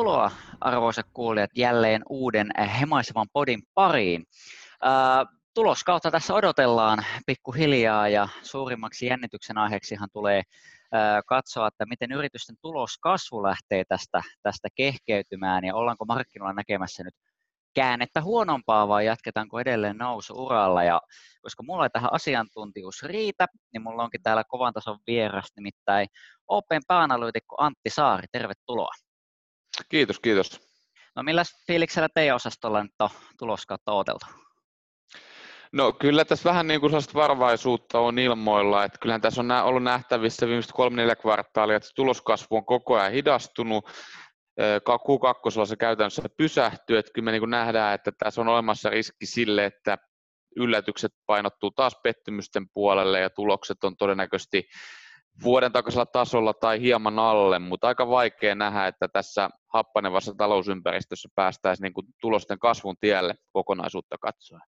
Tervetuloa 0.00 0.30
arvoisat 0.60 1.06
kuulijat 1.12 1.50
jälleen 1.56 2.02
uuden 2.08 2.50
hemaisevan 2.80 3.26
podin 3.32 3.62
pariin. 3.74 4.24
Tuloskautta 5.54 6.10
tässä 6.10 6.34
odotellaan 6.34 6.98
pikkuhiljaa 7.26 8.08
ja 8.08 8.28
suurimmaksi 8.42 9.06
jännityksen 9.06 9.58
aiheeksihan 9.58 10.08
tulee 10.12 10.42
katsoa, 11.26 11.68
että 11.68 11.86
miten 11.86 12.12
yritysten 12.12 12.56
tuloskasvu 12.62 13.42
lähtee 13.42 13.84
tästä, 13.88 14.22
tästä 14.42 14.68
kehkeytymään 14.74 15.64
ja 15.64 15.74
ollaanko 15.74 16.04
markkinoilla 16.04 16.52
näkemässä 16.52 17.04
nyt 17.04 17.14
käännettä 17.74 18.22
huonompaa 18.22 18.88
vai 18.88 19.06
jatketaanko 19.06 19.60
edelleen 19.60 19.96
nousu-uralla. 19.96 20.84
Ja 20.84 21.00
koska 21.42 21.62
mulla 21.62 21.84
ei 21.84 21.90
tähän 21.90 22.12
asiantuntijuus 22.12 23.02
riitä, 23.02 23.46
niin 23.72 23.82
mulla 23.82 24.04
onkin 24.04 24.22
täällä 24.22 24.44
kovan 24.48 24.72
tason 24.72 24.98
vieras, 25.06 25.46
nimittäin 25.56 26.08
Open 26.48 26.82
pääanalyytikko 26.88 27.56
Antti 27.58 27.90
Saari. 27.90 28.26
Tervetuloa. 28.32 29.09
Kiitos, 29.88 30.20
kiitos. 30.20 30.60
No 31.16 31.22
millä 31.22 31.42
fiiliksellä 31.66 32.08
teidän 32.14 32.36
osastolla 32.36 32.82
nyt 32.82 32.92
on 32.98 33.08
tuloskautta 33.38 33.92
odoteltu? 33.92 34.26
No 35.72 35.92
kyllä 35.92 36.24
tässä 36.24 36.48
vähän 36.48 36.66
niin 36.66 36.80
kuin 36.80 36.92
varovaisuutta 37.14 37.98
on 37.98 38.18
ilmoilla, 38.18 38.84
että 38.84 38.98
kyllähän 38.98 39.20
tässä 39.20 39.40
on 39.40 39.50
ollut 39.50 39.82
nähtävissä 39.82 40.46
viimeiset 40.46 40.72
kolme 40.72 40.96
neljä 40.96 41.16
kvartaalia, 41.16 41.76
että 41.76 41.88
tuloskasvu 41.94 42.56
on 42.56 42.64
koko 42.64 42.96
ajan 42.96 43.12
hidastunut, 43.12 43.84
Q2 44.60 45.66
se 45.66 45.76
käytännössä 45.76 46.22
pysähtyy, 46.36 46.98
että 46.98 47.12
kyllä 47.14 47.24
me 47.24 47.32
niin 47.32 47.50
nähdään, 47.50 47.94
että 47.94 48.12
tässä 48.18 48.40
on 48.40 48.48
olemassa 48.48 48.90
riski 48.90 49.26
sille, 49.26 49.64
että 49.64 49.98
yllätykset 50.56 51.12
painottuu 51.26 51.70
taas 51.70 51.96
pettymysten 52.02 52.68
puolelle 52.74 53.20
ja 53.20 53.30
tulokset 53.30 53.84
on 53.84 53.96
todennäköisesti 53.96 54.68
vuoden 55.44 55.72
takaisella 55.72 56.06
tasolla 56.06 56.54
tai 56.54 56.80
hieman 56.80 57.18
alle, 57.18 57.58
mutta 57.58 57.86
aika 57.86 58.08
vaikea 58.08 58.54
nähdä, 58.54 58.86
että 58.86 59.08
tässä 59.08 59.50
happanevassa 59.72 60.34
talousympäristössä 60.34 61.28
päästäisiin 61.34 61.82
niin 61.82 61.92
kuin 61.92 62.06
tulosten 62.20 62.58
kasvun 62.58 62.96
tielle 63.00 63.34
kokonaisuutta 63.52 64.18
katsoen. 64.18 64.62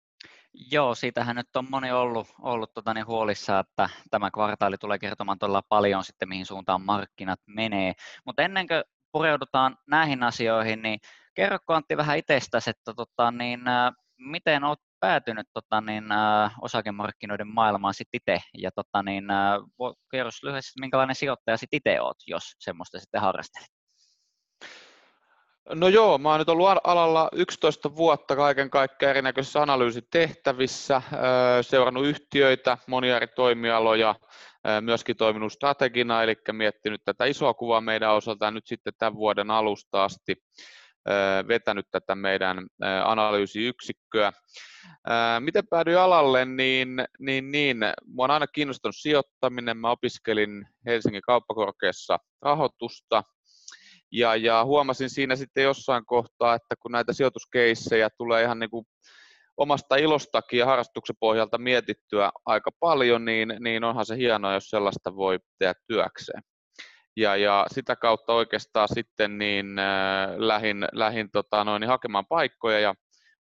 Joo, 0.73 0.95
siitähän 0.95 1.36
nyt 1.36 1.56
on 1.56 1.67
moni 1.70 1.92
ollut, 1.92 2.29
ollut 2.42 2.75
tota 2.75 2.95
niin 2.95 3.06
huolissa, 3.06 3.59
että 3.59 3.89
tämä 4.11 4.31
kvartaali 4.31 4.77
tulee 4.79 4.98
kertomaan 4.98 5.39
todella 5.39 5.62
paljon 5.69 6.05
sitten, 6.05 6.29
mihin 6.29 6.47
suuntaan 6.47 6.83
markkinat 6.83 7.41
menee. 7.47 7.92
Mutta 8.25 8.42
ennen 8.42 8.67
kuin 8.67 8.83
pureudutaan 9.12 9.79
näihin 9.86 10.23
asioihin, 10.23 10.83
niin 10.83 11.01
kerro 11.34 11.59
Antti 11.69 11.97
vähän 11.97 12.19
itsestäsi, 12.19 12.70
että 12.70 12.95
tota, 12.95 13.31
niin, 13.31 13.61
miten 14.19 14.64
olet 14.64 14.81
päätynyt 15.01 15.47
tota, 15.53 15.81
niin, 15.81 16.13
äh, 16.13 16.55
osakemarkkinoiden 16.63 17.49
maailmaan 17.49 17.95
sitten 17.95 18.21
itse, 18.21 18.47
ja 18.59 18.71
tota, 18.75 19.03
niin, 19.03 19.31
äh, 19.31 19.59
kerro 20.11 20.31
lyhyesti, 20.43 20.81
minkälainen 20.81 21.17
sijoittaja 21.17 21.57
sitten 21.57 21.77
itse 21.77 22.01
olet, 22.01 22.17
jos 22.27 22.43
semmoista 22.59 23.01
sitten 23.01 23.21
harrastelet. 23.21 23.69
No 25.75 25.89
joo, 25.89 26.19
mä 26.19 26.31
oon 26.31 26.39
nyt 26.39 26.49
ollut 26.49 26.69
alalla 26.85 27.29
11 27.33 27.97
vuotta 27.97 28.37
kaiken 28.37 28.71
kaikkiaan 28.71 29.11
erinäköisissä 29.11 29.63
analyysitehtävissä, 29.63 31.03
seurannut 31.61 32.07
yhtiöitä, 32.07 32.79
monia 32.87 33.17
eri 33.17 33.27
toimialoja, 33.27 34.15
myöskin 34.81 35.17
toiminut 35.17 35.53
strategina, 35.53 36.23
eli 36.23 36.35
miettinyt 36.53 37.01
tätä 37.05 37.25
isoa 37.25 37.55
kuvaa 37.55 37.81
meidän 37.81 38.15
osalta 38.15 38.51
nyt 38.51 38.67
sitten 38.67 38.93
tämän 38.99 39.15
vuoden 39.15 39.51
alusta 39.51 40.05
asti 40.05 40.35
vetänyt 41.49 41.87
tätä 41.91 42.15
meidän 42.15 42.67
analyysiyksikköä. 43.05 44.33
Miten 45.41 45.69
päädyin 45.71 45.99
alalle, 45.99 46.45
niin, 46.45 47.05
niin, 47.19 47.51
niin 47.51 47.79
mua 48.07 48.25
on 48.25 48.31
aina 48.31 48.47
kiinnostanut 48.47 48.97
sijoittaminen. 48.99 49.77
Mä 49.77 49.91
opiskelin 49.91 50.67
Helsingin 50.87 51.23
kauppakorkeassa 51.23 52.19
rahoitusta 52.43 53.23
ja, 54.13 54.37
ja 54.37 54.65
huomasin 54.65 55.11
siinä 55.11 55.37
sitten 55.37 55.65
jossain 55.65 56.07
kohtaa, 56.07 56.55
että 56.55 56.75
kun 56.83 56.93
näitä 56.93 57.13
sijoituskeissejä 57.13 58.08
tulee 58.19 58.42
ihan 58.42 58.58
niin 58.58 58.70
kuin 58.70 58.85
omasta 59.57 59.97
ilostakin 59.97 60.58
ja 60.58 60.67
harrastuksen 60.67 61.17
pohjalta 61.20 61.58
mietittyä 61.58 62.31
aika 62.47 62.70
paljon, 62.81 63.25
niin, 63.25 63.57
niin 63.61 63.85
onhan 63.85 64.07
se 64.07 64.17
hienoa, 64.17 64.55
jos 64.55 64.70
sellaista 64.70 65.17
voi 65.17 65.39
tehdä 65.58 65.75
työkseen. 65.89 66.42
Ja, 67.18 67.36
ja 67.36 67.67
sitä 67.74 67.96
kautta 67.96 68.33
oikeastaan 68.33 68.89
sitten 68.95 69.39
niin 69.39 69.79
äh, 69.79 70.29
lähin, 70.36 70.89
lähin 70.92 71.30
tota 71.30 71.64
noin, 71.64 71.80
niin 71.80 71.89
hakemaan 71.89 72.27
paikkoja 72.27 72.80
ja 72.80 72.95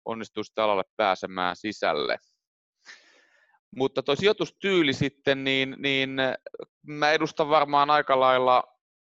onnistuin 0.05 0.45
sitten 0.45 0.63
alalle 0.63 0.83
pääsemään 0.95 1.55
sisälle. 1.55 2.17
Mutta 3.75 4.03
tuo 4.03 4.15
sijoitustyyli 4.15 4.93
sitten, 4.93 5.43
niin, 5.43 5.75
niin 5.79 6.17
mä 6.87 7.11
edustan 7.11 7.49
varmaan 7.49 7.89
aika 7.89 8.19
lailla 8.19 8.63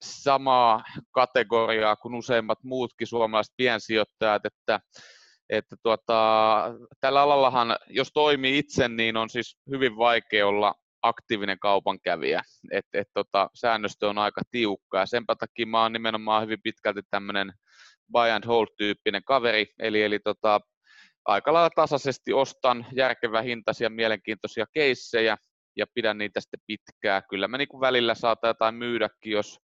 samaa 0.03 0.83
kategoriaa 1.11 1.95
kuin 1.95 2.15
useimmat 2.15 2.63
muutkin 2.63 3.07
suomalaiset 3.07 3.53
piensijoittajat, 3.57 4.45
että, 4.45 4.79
että 5.49 5.75
tuota, 5.83 6.63
tällä 6.99 7.21
alallahan, 7.21 7.77
jos 7.89 8.11
toimii 8.13 8.57
itse, 8.57 8.87
niin 8.87 9.17
on 9.17 9.29
siis 9.29 9.57
hyvin 9.71 9.97
vaikea 9.97 10.47
olla 10.47 10.75
aktiivinen 11.03 11.59
kaupankävijä, 11.59 12.41
että 12.71 12.99
et, 12.99 13.07
tota, 13.13 13.49
säännöstö 13.55 14.09
on 14.09 14.17
aika 14.17 14.41
tiukka 14.51 14.99
ja 14.99 15.05
sen 15.05 15.23
takia 15.39 15.65
mä 15.65 15.81
oon 15.81 15.93
nimenomaan 15.93 16.43
hyvin 16.43 16.59
pitkälti 16.63 17.01
tämmöinen 17.09 17.53
buy 18.11 18.29
and 18.29 18.45
hold 18.47 18.67
tyyppinen 18.77 19.23
kaveri, 19.25 19.65
eli, 19.79 20.03
eli 20.03 20.19
tota, 20.19 20.59
aika 21.25 21.53
lailla 21.53 21.69
tasaisesti 21.69 22.33
ostan 22.33 22.85
järkevä 22.95 23.41
hintaisia 23.41 23.89
mielenkiintoisia 23.89 24.65
keissejä 24.73 25.37
ja 25.77 25.85
pidän 25.93 26.17
niitä 26.17 26.41
sitten 26.41 26.59
pitkää. 26.67 27.21
Kyllä 27.29 27.47
mä 27.47 27.57
niin 27.57 27.81
välillä 27.81 28.15
saatan 28.15 28.47
jotain 28.47 28.75
myydäkin, 28.75 29.31
jos 29.31 29.59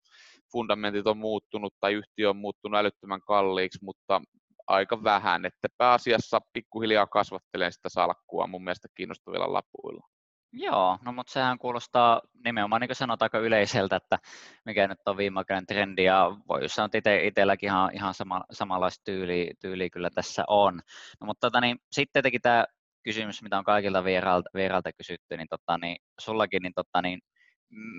fundamentit 0.53 1.07
on 1.07 1.19
muuttunut 1.19 1.75
tai 1.81 1.93
yhtiö 1.93 2.31
on 2.31 2.37
muuttunut 2.37 2.79
älyttömän 2.79 3.21
kalliiksi, 3.21 3.79
mutta 3.83 4.23
aika 4.67 5.05
vähän, 5.05 5.45
että 5.45 5.69
pääasiassa 5.79 6.41
pikkuhiljaa 6.53 7.07
kasvattelen 7.07 7.73
sitä 7.73 7.89
salkkua 7.89 8.47
mun 8.47 8.65
mielestä 8.65 8.89
kiinnostavilla 8.97 9.53
lapuilla. 9.53 10.18
Joo, 10.53 10.99
no 11.05 11.13
mutta 11.13 11.33
sehän 11.33 11.59
kuulostaa 11.59 12.21
nimenomaan 12.45 12.81
niin 12.81 12.89
kuin 12.89 12.97
sanot 12.97 13.23
aika 13.23 13.39
yleiseltä, 13.39 13.97
että 13.97 14.19
mikä 14.65 14.89
nyt 14.89 14.99
on 15.07 15.17
viimeaikainen 15.17 15.67
trendi 15.67 16.05
ja 16.05 16.37
voi 16.49 16.69
sanoa, 16.69 16.87
että 16.87 16.99
ite, 16.99 17.27
itselläkin 17.27 17.67
ihan, 17.67 17.91
ihan 17.95 18.15
sama, 18.15 18.45
samanlaista 18.51 19.05
tyyliä, 19.05 19.55
tyyliä 19.61 19.91
kyllä 19.91 20.11
tässä 20.11 20.45
on. 20.47 20.75
No, 21.21 21.27
mutta 21.27 21.47
tota, 21.47 21.61
niin, 21.61 21.79
sitten 21.93 22.13
tietenkin 22.13 22.43
tämä 22.43 22.65
kysymys, 23.05 23.43
mitä 23.43 23.59
on 23.59 23.65
kaikilta 23.65 24.05
vierailta, 24.05 24.51
vierailta 24.55 24.93
kysytty, 24.93 25.37
niin, 25.37 25.49
tota, 25.49 25.79
niin 25.79 25.97
sullakin, 26.21 26.63
niin, 26.63 26.75
tota, 26.75 27.03
niin 27.03 27.21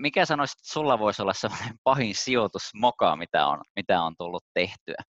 mikä 0.01 0.25
sanoisit, 0.25 0.59
että 0.59 0.73
sulla 0.73 0.99
voisi 0.99 1.21
olla 1.21 1.33
sellainen 1.33 1.75
pahin 1.83 2.15
sijoitusmoka, 2.15 3.15
mitä 3.15 3.47
on, 3.47 3.61
mitä 3.75 4.01
on 4.01 4.15
tullut 4.17 4.43
tehtyä? 4.53 5.03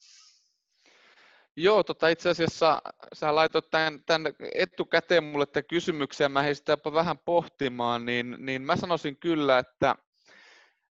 Joo, 1.57 1.83
tota 1.85 2.09
itse 2.09 2.29
asiassa 2.29 2.83
sä 3.13 3.35
laitoit 3.35 3.71
tämän, 3.71 4.01
tämän 4.07 4.33
etukäteen 4.55 5.25
mulle 5.25 5.47
tämän 5.47 5.65
kysymyksen 5.71 6.33
mä 6.33 6.43
heistä 6.43 6.73
jopa 6.73 6.93
vähän 6.93 7.19
pohtimaan, 7.19 8.07
niin, 8.07 8.37
niin 8.39 8.63
mä 8.63 8.77
sanoisin 8.77 9.17
kyllä, 9.17 9.59
että 9.59 9.95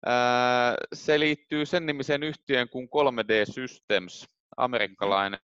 ää, 0.06 0.76
se 0.94 1.20
liittyy 1.20 1.66
sen 1.66 1.86
nimiseen 1.86 2.24
yhtiön 2.24 2.70
kuin 2.70 2.88
3D 2.88 3.54
Systems, 3.54 4.28
amerikkalainen 4.58 5.40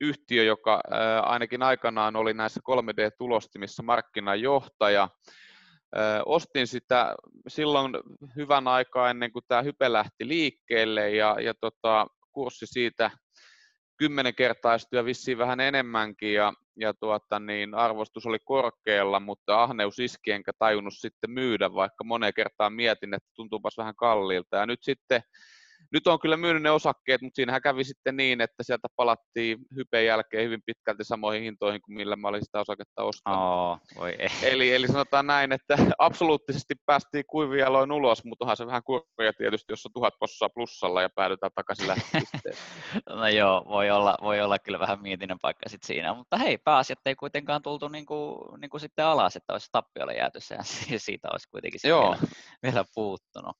yhtiö, 0.00 0.44
joka 0.44 0.80
ää, 0.90 1.20
ainakin 1.20 1.62
aikanaan 1.62 2.16
oli 2.16 2.34
näissä 2.34 2.60
3D-tulostimissa 2.70 3.82
markkinajohtaja. 3.82 5.08
Ää, 5.94 6.22
ostin 6.26 6.66
sitä 6.66 7.14
silloin 7.48 7.92
hyvän 8.36 8.68
aikaa 8.68 9.10
ennen 9.10 9.32
kuin 9.32 9.44
tämä 9.48 9.62
hype 9.62 9.92
lähti 9.92 10.28
liikkeelle 10.28 11.10
ja, 11.10 11.36
ja 11.40 11.54
tota, 11.60 12.06
kurssi 12.32 12.66
siitä 12.66 13.10
kymmenen 14.02 14.34
kertaistui 14.34 14.98
ja 14.98 15.04
vissiin 15.04 15.38
vähän 15.38 15.60
enemmänkin 15.60 16.34
ja, 16.34 16.52
ja 16.76 16.94
tuota, 16.94 17.38
niin 17.38 17.74
arvostus 17.74 18.26
oli 18.26 18.38
korkealla, 18.38 19.20
mutta 19.20 19.62
ahneus 19.62 19.98
iski 19.98 20.30
enkä 20.30 20.52
tajunnut 20.58 20.94
sitten 20.96 21.30
myydä, 21.30 21.74
vaikka 21.74 22.04
moneen 22.04 22.34
kertaan 22.34 22.72
mietin, 22.72 23.14
että 23.14 23.28
tuntuupas 23.34 23.76
vähän 23.78 23.96
kalliilta. 23.96 24.56
Ja 24.56 24.66
nyt 24.66 24.82
sitten 24.82 25.22
nyt 25.92 26.06
on 26.06 26.20
kyllä 26.20 26.36
myynyt 26.36 26.62
ne 26.62 26.70
osakkeet, 26.70 27.22
mutta 27.22 27.36
siinähän 27.36 27.62
kävi 27.62 27.84
sitten 27.84 28.16
niin, 28.16 28.40
että 28.40 28.62
sieltä 28.62 28.88
palattiin 28.96 29.58
hypeen 29.76 30.06
jälkeen 30.06 30.44
hyvin 30.44 30.62
pitkälti 30.66 31.04
samoihin 31.04 31.42
hintoihin 31.42 31.82
kuin 31.82 31.96
millä 31.96 32.16
mä 32.16 32.28
olin 32.28 32.44
sitä 32.44 32.60
osaketta 32.60 33.02
ostanut. 33.02 33.40
Oh, 33.40 33.78
voi 33.96 34.16
ei. 34.18 34.28
Eli, 34.42 34.74
eli 34.74 34.86
sanotaan 34.86 35.26
näin, 35.26 35.52
että 35.52 35.76
absoluuttisesti 35.98 36.74
päästiin 36.86 37.24
kuivia 37.26 37.66
aloin 37.66 37.92
ulos, 37.92 38.24
mutta 38.24 38.44
onhan 38.44 38.56
se 38.56 38.66
vähän 38.66 38.82
kurja 38.84 39.32
tietysti, 39.38 39.72
jos 39.72 39.86
on 39.86 39.92
tuhat 39.92 40.14
possaa 40.20 40.48
plussalla 40.48 41.02
ja 41.02 41.08
päädytään 41.14 41.52
takaisin 41.54 41.88
lähtöpisteen. 41.88 42.56
no 43.18 43.28
joo, 43.28 43.64
voi 43.68 43.90
olla, 43.90 44.18
voi 44.22 44.40
olla 44.40 44.58
kyllä 44.58 44.78
vähän 44.78 45.02
mietinnän 45.02 45.38
paikka 45.42 45.68
sitten 45.68 45.86
siinä, 45.86 46.14
mutta 46.14 46.36
hei, 46.36 46.58
pääasiat 46.58 46.98
ei 47.06 47.14
kuitenkaan 47.14 47.62
tultu 47.62 47.88
niin 47.88 48.06
kuin, 48.06 48.60
niin 48.60 48.70
kuin 48.70 48.80
sitten 48.80 49.04
alas, 49.04 49.36
että 49.36 49.52
olisi 49.52 49.68
tappiolle 49.72 50.14
jääty 50.14 50.40
se, 50.40 50.56
siitä 50.96 51.28
olisi 51.32 51.48
kuitenkin 51.50 51.80
vielä, 51.84 52.18
vielä 52.62 52.84
puuttunut. 52.94 53.56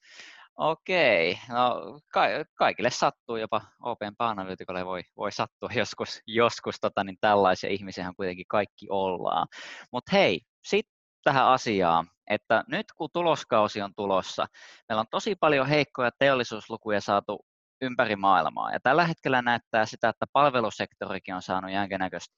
Okei, 0.57 1.39
no 1.49 2.01
ka- 2.13 2.45
kaikille 2.55 2.91
sattuu, 2.91 3.37
jopa 3.37 3.61
Open 3.83 4.15
Analyticalle 4.19 4.87
voi, 4.87 5.03
voi 5.17 5.33
sattua 5.33 5.69
joskus, 5.81 6.21
joskus 6.27 6.77
tota, 6.81 7.05
niin 7.05 7.17
tällaisia 7.21 7.71
ihmisiä 7.71 8.13
kuitenkin 8.17 8.47
kaikki 8.49 8.87
ollaan. 8.91 9.47
Mutta 9.93 10.13
hei, 10.13 10.41
sitten 10.65 10.95
tähän 11.25 11.47
asiaan, 11.47 12.07
että 12.31 12.65
nyt 12.69 12.87
kun 12.97 13.09
tuloskausi 13.13 13.83
on 13.83 13.95
tulossa, 13.97 14.47
meillä 14.89 15.01
on 15.01 15.07
tosi 15.11 15.35
paljon 15.41 15.67
heikkoja 15.67 16.11
teollisuuslukuja 16.19 17.01
saatu 17.01 17.47
ympäri 17.83 18.17
maailmaa. 18.17 18.73
Ja 18.73 18.81
tällä 18.81 19.07
hetkellä 19.07 19.43
näyttää 19.43 19.87
sitä, 19.87 20.09
että 20.09 20.27
palvelusektorikin 20.33 21.35
on 21.35 21.43
saanut 21.43 21.73
jonkinnäköistä 21.73 22.35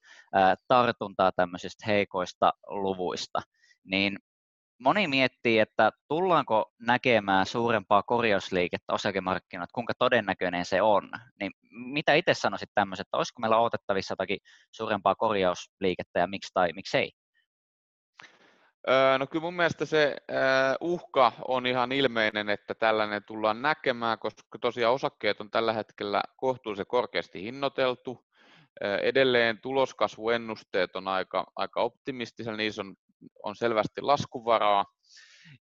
tartuntaa 0.67 1.31
tämmöisistä 1.31 1.85
heikoista 1.87 2.53
luvuista. 2.67 3.41
Niin 3.83 4.19
moni 4.79 5.07
miettii, 5.07 5.59
että 5.59 5.91
tullaanko 6.07 6.73
näkemään 6.79 7.45
suurempaa 7.45 8.03
korjausliikettä 8.03 8.93
osakemarkkinoilla, 8.93 9.71
kuinka 9.73 9.93
todennäköinen 9.99 10.65
se 10.65 10.81
on. 10.81 11.11
Niin 11.39 11.51
mitä 11.71 12.13
itse 12.13 12.33
sanoisit 12.33 12.69
tämmöiset, 12.75 13.07
että 13.07 13.17
olisiko 13.17 13.41
meillä 13.41 13.57
otettavissa 13.57 14.11
jotakin 14.11 14.37
suurempaa 14.71 15.15
korjausliikettä 15.15 16.19
ja 16.19 16.27
miksi 16.27 16.51
tai 16.53 16.73
miksei? 16.73 17.11
No 19.19 19.27
kyllä 19.27 19.43
mun 19.43 19.53
mielestä 19.53 19.85
se 19.85 20.15
uhka 20.81 21.31
on 21.47 21.65
ihan 21.65 21.91
ilmeinen, 21.91 22.49
että 22.49 22.75
tällainen 22.75 23.23
tullaan 23.23 23.61
näkemään, 23.61 24.19
koska 24.19 24.59
tosiaan 24.61 24.93
osakkeet 24.93 25.41
on 25.41 25.51
tällä 25.51 25.73
hetkellä 25.73 26.21
kohtuullisen 26.37 26.87
korkeasti 26.87 27.43
hinnoiteltu. 27.43 28.25
Edelleen 28.81 29.59
tuloskasvuennusteet 29.61 30.95
on 30.95 31.07
aika, 31.07 31.45
aika 31.55 31.81
optimistisella, 31.81 32.57
niissä 32.57 32.81
on, 32.81 32.95
on 33.43 33.55
selvästi 33.55 34.01
laskuvaraa. 34.01 34.85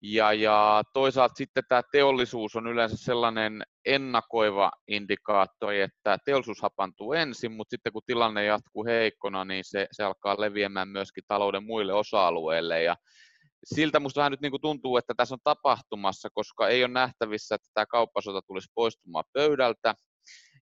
Ja, 0.02 0.32
ja 0.32 0.82
toisaalta 0.92 1.34
sitten 1.34 1.62
tämä 1.68 1.82
teollisuus 1.92 2.56
on 2.56 2.66
yleensä 2.66 2.96
sellainen 2.96 3.62
ennakoiva 3.84 4.70
indikaattori, 4.88 5.80
että 5.80 6.18
teollisuus 6.24 6.62
hapantuu 6.62 7.12
ensin, 7.12 7.52
mutta 7.52 7.70
sitten 7.70 7.92
kun 7.92 8.02
tilanne 8.06 8.44
jatkuu 8.44 8.84
heikkona, 8.84 9.44
niin 9.44 9.64
se, 9.64 9.86
se 9.92 10.02
alkaa 10.02 10.40
leviämään 10.40 10.88
myöskin 10.88 11.24
talouden 11.28 11.64
muille 11.64 11.92
osa-alueille. 11.92 12.82
Ja 12.82 12.96
siltä 13.64 14.00
minusta 14.00 14.18
vähän 14.18 14.30
nyt 14.30 14.40
niin 14.40 14.52
kuin 14.52 14.60
tuntuu, 14.60 14.96
että 14.96 15.14
tässä 15.16 15.34
on 15.34 15.38
tapahtumassa, 15.44 16.28
koska 16.34 16.68
ei 16.68 16.84
ole 16.84 16.92
nähtävissä, 16.92 17.54
että 17.54 17.68
tämä 17.74 17.86
kauppasota 17.86 18.42
tulisi 18.46 18.68
poistumaan 18.74 19.24
pöydältä. 19.32 19.94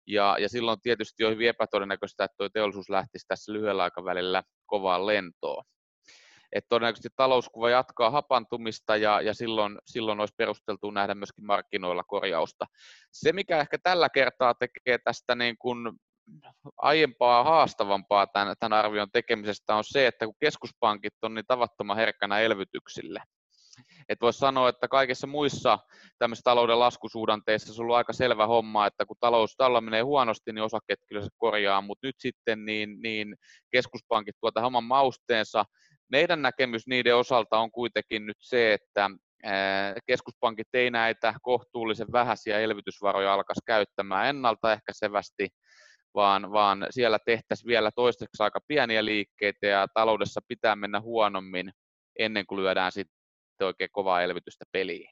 Ja, 0.10 0.36
ja 0.40 0.50
silloin 0.50 0.82
tietysti 0.82 1.26
on 1.26 1.32
hyvin 1.32 1.50
epätodennäköistä, 1.50 2.24
että 2.24 2.36
tuo 2.38 2.50
teollisuus 2.50 2.90
lähtisi 2.90 3.26
tässä 3.28 3.54
lyhyellä 3.54 3.84
aikavälillä 3.84 4.44
kovaan 4.66 5.06
lentoon 5.08 5.64
että 6.52 6.70
todennäköisesti 6.70 7.10
talouskuva 7.16 7.70
jatkaa 7.70 8.10
hapantumista 8.10 8.98
ja, 8.98 9.22
ja 9.22 9.34
silloin, 9.34 9.78
silloin 9.86 10.20
olisi 10.20 10.34
perusteltu 10.38 10.92
nähdä 10.92 11.16
myöskin 11.16 11.46
markkinoilla 11.46 12.04
korjausta. 12.04 12.66
Se, 13.12 13.34
mikä 13.34 13.60
ehkä 13.60 13.78
tällä 13.84 14.10
kertaa 14.10 14.54
tekee 14.54 14.98
tästä 14.98 15.36
niin 15.36 15.56
kuin 15.60 15.78
aiempaa 16.78 17.44
haastavampaa 17.44 18.28
tämän, 18.28 18.56
tämän 18.60 18.80
arvion 18.80 19.12
tekemisestä 19.12 19.76
on 19.76 19.84
se, 19.84 20.08
että 20.08 20.26
kun 20.26 20.36
keskuspankit 20.40 21.14
on 21.22 21.34
niin 21.34 21.46
tavattoman 21.48 21.98
herkkänä 21.98 22.40
elvytyksille, 22.40 23.20
että 24.10 24.24
voisi 24.24 24.40
sanoa, 24.40 24.70
että 24.70 24.88
kaikissa 24.88 25.28
muissa 25.28 25.80
tämmöisissä 26.20 26.44
talouden 26.44 26.80
laskusuhdanteissa 26.80 27.74
se 27.74 27.81
on 27.81 27.84
ollut 27.84 27.96
aika 27.96 28.14
selvä 28.14 28.48
homma, 28.48 28.88
että 28.88 29.06
kun 29.06 29.16
talous 29.20 29.56
tällä 29.58 29.81
menee 29.81 30.02
huonosti, 30.02 30.54
niin 30.54 30.64
osakkeet 30.64 31.00
kyllä 31.08 31.22
se 31.22 31.30
korjaa, 31.38 31.81
mutta 31.81 32.08
nyt 32.08 32.16
sitten 32.20 32.66
niin, 32.66 33.02
niin 33.02 33.36
keskuspankit 33.72 34.36
tuota 34.42 34.66
oman 34.66 34.84
mausteensa, 34.84 35.66
meidän 36.12 36.42
näkemys 36.42 36.88
niiden 36.88 37.16
osalta 37.16 37.60
on 37.60 37.72
kuitenkin 37.72 38.26
nyt 38.26 38.38
se, 38.40 38.74
että 38.74 39.10
keskuspankit 40.08 40.68
ei 40.74 40.92
näitä 40.92 41.34
kohtuullisen 41.42 42.12
vähäisiä 42.12 42.60
elvytysvaroja 42.60 43.34
alkaisi 43.34 43.62
käyttämään 43.66 44.28
ennaltaehkäisevästi, 44.28 45.48
vaan, 46.16 46.52
vaan 46.52 46.88
siellä 46.90 47.20
tehtäisiin 47.26 47.68
vielä 47.68 47.92
toistaiseksi 47.96 48.44
aika 48.44 48.60
pieniä 48.68 49.06
liikkeitä 49.06 49.68
ja 49.68 49.88
taloudessa 49.94 50.42
pitää 50.48 50.76
mennä 50.76 51.02
huonommin 51.02 51.72
ennen 52.20 52.46
kuin 52.46 52.62
lyödään 52.62 52.92
sitten 53.60 53.68
oikein 53.68 53.90
kovaa 53.92 54.22
elvytystä 54.22 54.66
peliin. 54.72 55.10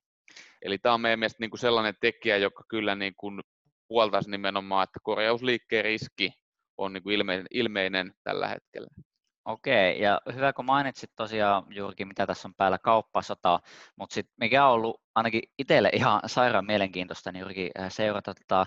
Eli 0.62 0.78
tämä 0.78 0.94
on 0.96 1.02
meidän 1.02 1.20
mielestä 1.20 1.38
niin 1.40 1.50
kuin 1.50 1.60
sellainen 1.60 1.94
tekijä, 2.02 2.38
joka 2.38 2.64
kyllä 2.70 2.96
niin 2.96 3.14
kuin 3.18 3.42
puoltaisi 3.88 4.32
nimenomaan, 4.32 4.84
että 4.84 5.00
korjausliikkeen 5.04 5.86
riski 5.86 6.32
on 6.78 6.94
niin 6.94 7.04
kuin 7.04 7.16
ilmeinen, 7.16 7.46
ilmeinen 7.52 8.14
tällä 8.24 8.48
hetkellä. 8.48 8.88
Okei, 9.48 10.02
ja 10.02 10.22
hyvä 10.34 10.54
kun 10.54 10.66
mainitsit 10.66 11.12
tosiaan 11.16 11.64
juurikin, 11.70 12.08
mitä 12.08 12.28
tässä 12.28 12.48
on 12.48 12.54
päällä 12.56 12.78
kauppasota, 12.78 13.60
mutta 13.96 14.14
sitten 14.14 14.36
mikä 14.40 14.66
on 14.66 14.74
ollut 14.74 15.02
ainakin 15.16 15.42
itselle 15.60 15.90
ihan 15.94 16.22
sairaan 16.26 16.66
mielenkiintoista, 16.66 17.32
niin 17.32 17.40
juurikin 17.40 17.72
äh, 17.80 17.92
seurata 17.92 18.34
tota 18.34 18.66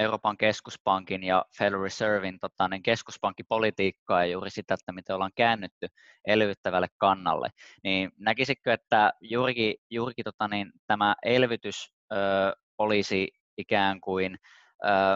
Euroopan 0.00 0.36
keskuspankin 0.36 1.24
ja 1.24 1.44
Federal 1.58 1.82
Reservein 1.82 2.38
tota, 2.40 2.68
niin 2.68 2.82
keskuspankkipolitiikkaa 2.82 4.24
ja 4.24 4.32
juuri 4.32 4.50
sitä, 4.50 4.74
että 4.74 4.92
miten 4.92 5.16
ollaan 5.16 5.32
käännytty 5.36 5.86
elvyttävälle 6.26 6.88
kannalle. 6.98 7.48
Niin 7.84 8.10
näkisitkö, 8.18 8.72
että 8.72 9.12
juurikin, 9.20 9.74
juurikin 9.90 10.24
tota, 10.24 10.48
niin, 10.48 10.72
tämä 10.86 11.14
elvytys 11.22 11.94
ö, 12.12 12.16
olisi 12.78 13.28
ikään 13.58 14.00
kuin 14.00 14.38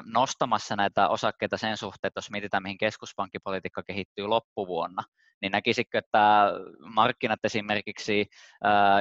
nostamassa 0.04 0.76
näitä 0.76 1.08
osakkeita 1.08 1.56
sen 1.56 1.76
suhteen, 1.76 2.08
että 2.08 2.18
jos 2.18 2.30
mietitään, 2.30 2.62
mihin 2.62 2.78
keskuspankkipolitiikka 2.78 3.82
kehittyy 3.82 4.26
loppuvuonna, 4.26 5.02
niin 5.42 5.52
näkisitkö, 5.52 5.98
että 5.98 6.52
markkinat 6.94 7.40
esimerkiksi 7.44 8.26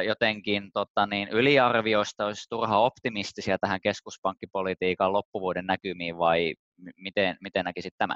jotenkin 0.07 0.71
tota, 0.73 1.05
niin 1.05 1.29
yliarvioista 1.29 2.25
olisi 2.25 2.49
turha 2.49 2.77
optimistisia 2.77 3.57
tähän 3.57 3.81
keskuspankkipolitiikan 3.81 5.13
loppuvuoden 5.13 5.65
näkymiin 5.65 6.17
vai 6.17 6.55
miten, 6.97 7.37
miten 7.41 7.65
näkisit 7.65 7.93
tämä? 7.97 8.15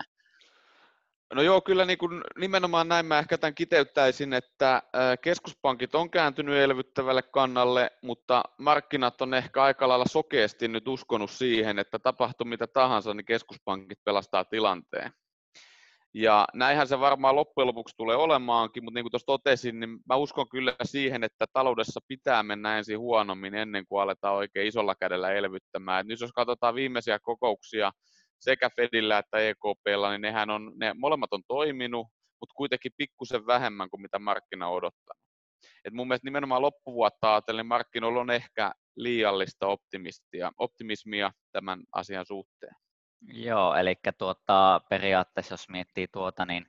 No 1.33 1.41
joo, 1.41 1.61
kyllä 1.61 1.85
niin 1.85 1.97
kuin 1.97 2.21
nimenomaan 2.37 2.87
näin 2.87 3.05
mä 3.05 3.19
ehkä 3.19 3.37
tämän 3.37 3.55
kiteyttäisin, 3.55 4.33
että 4.33 4.83
keskuspankit 5.21 5.95
on 5.95 6.09
kääntynyt 6.09 6.55
elvyttävälle 6.55 7.21
kannalle, 7.21 7.91
mutta 8.01 8.43
markkinat 8.57 9.21
on 9.21 9.33
ehkä 9.33 9.63
aika 9.63 9.87
lailla 9.87 10.05
sokeasti 10.07 10.67
nyt 10.67 10.87
uskonut 10.87 11.31
siihen, 11.31 11.79
että 11.79 11.99
tapahtuu 11.99 12.47
mitä 12.47 12.67
tahansa, 12.67 13.13
niin 13.13 13.25
keskuspankit 13.25 13.99
pelastaa 14.03 14.45
tilanteen. 14.45 15.11
Ja 16.13 16.47
näinhän 16.53 16.87
se 16.87 16.99
varmaan 16.99 17.35
loppujen 17.35 17.67
lopuksi 17.67 17.95
tulee 17.97 18.15
olemaankin, 18.15 18.83
mutta 18.83 18.97
niin 18.97 19.03
kuin 19.03 19.11
tuossa 19.11 19.25
totesin, 19.25 19.79
niin 19.79 19.99
mä 20.09 20.15
uskon 20.15 20.49
kyllä 20.49 20.75
siihen, 20.83 21.23
että 21.23 21.45
taloudessa 21.53 21.99
pitää 22.07 22.43
mennä 22.43 22.77
ensin 22.77 22.99
huonommin 22.99 23.55
ennen 23.55 23.87
kuin 23.87 24.01
aletaan 24.01 24.35
oikein 24.35 24.67
isolla 24.67 24.95
kädellä 24.95 25.31
elvyttämään. 25.31 26.01
Et 26.01 26.07
nyt 26.07 26.19
jos 26.19 26.31
katsotaan 26.31 26.75
viimeisiä 26.75 27.19
kokouksia, 27.19 27.91
sekä 28.39 28.69
Fedillä 28.75 29.17
että 29.17 29.37
EKPlla, 29.37 30.11
niin 30.11 30.21
nehän 30.21 30.49
on, 30.49 30.71
ne 30.75 30.93
molemmat 30.93 31.33
on 31.33 31.43
toiminut, 31.47 32.07
mutta 32.39 32.53
kuitenkin 32.55 32.91
pikkusen 32.97 33.47
vähemmän 33.47 33.89
kuin 33.89 34.01
mitä 34.01 34.19
markkina 34.19 34.69
odottaa. 34.69 35.15
Et 35.85 35.93
mun 35.93 36.07
mielestä 36.07 36.27
nimenomaan 36.27 36.61
loppuvuotta 36.61 37.33
ajatellen 37.33 37.65
markkinoilla 37.65 38.21
on 38.21 38.31
ehkä 38.31 38.71
liiallista 38.95 39.67
optimistia, 39.67 40.51
optimismia 40.57 41.31
tämän 41.51 41.83
asian 41.93 42.25
suhteen. 42.25 42.75
Joo, 43.27 43.75
eli 43.75 43.95
tuota, 44.17 44.81
periaatteessa 44.89 45.53
jos 45.53 45.69
miettii 45.69 46.07
tuota, 46.07 46.45
niin 46.45 46.65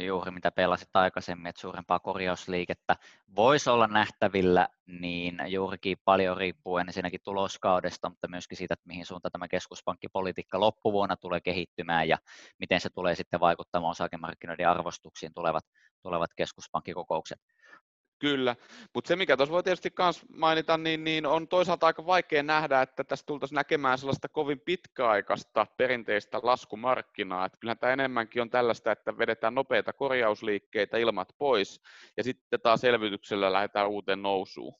juuri 0.00 0.30
mitä 0.30 0.50
pelasit 0.50 0.96
aikaisemmin, 0.96 1.46
että 1.46 1.60
suurempaa 1.60 1.98
korjausliikettä 1.98 2.96
voisi 3.36 3.70
olla 3.70 3.86
nähtävillä, 3.86 4.68
niin 4.86 5.38
juurikin 5.46 5.98
paljon 6.04 6.36
riippuu 6.36 6.78
ensinnäkin 6.78 7.20
tuloskaudesta, 7.24 8.08
mutta 8.08 8.28
myöskin 8.28 8.58
siitä, 8.58 8.74
että 8.74 8.86
mihin 8.86 9.06
suuntaan 9.06 9.32
tämä 9.32 9.48
keskuspankkipolitiikka 9.48 10.60
loppuvuonna 10.60 11.16
tulee 11.16 11.40
kehittymään 11.40 12.08
ja 12.08 12.18
miten 12.58 12.80
se 12.80 12.90
tulee 12.90 13.14
sitten 13.14 13.40
vaikuttamaan 13.40 13.90
osakemarkkinoiden 13.90 14.68
arvostuksiin 14.68 15.34
tulevat, 15.34 15.64
tulevat 16.02 16.30
keskuspankkikokoukset. 16.36 17.40
Kyllä, 18.18 18.56
mutta 18.94 19.08
se 19.08 19.16
mikä 19.16 19.36
tuossa 19.36 19.52
voi 19.52 19.62
tietysti 19.62 19.92
myös 19.98 20.22
mainita, 20.36 20.78
niin, 20.78 21.04
niin 21.04 21.26
on 21.26 21.48
toisaalta 21.48 21.86
aika 21.86 22.06
vaikea 22.06 22.42
nähdä, 22.42 22.82
että 22.82 23.04
tässä 23.04 23.26
tultaisiin 23.26 23.56
näkemään 23.56 23.98
sellaista 23.98 24.28
kovin 24.28 24.60
pitkäaikaista 24.60 25.66
perinteistä 25.76 26.40
laskumarkkinaa. 26.42 27.46
Että 27.46 27.58
kyllähän 27.60 27.78
tämä 27.78 27.92
enemmänkin 27.92 28.42
on 28.42 28.50
tällaista, 28.50 28.92
että 28.92 29.18
vedetään 29.18 29.54
nopeita 29.54 29.92
korjausliikkeitä 29.92 30.98
ilmat 30.98 31.28
pois 31.38 31.80
ja 32.16 32.24
sitten 32.24 32.60
taas 32.60 32.80
selvityksellä 32.80 33.52
lähdetään 33.52 33.88
uuteen 33.88 34.22
nousuun. 34.22 34.74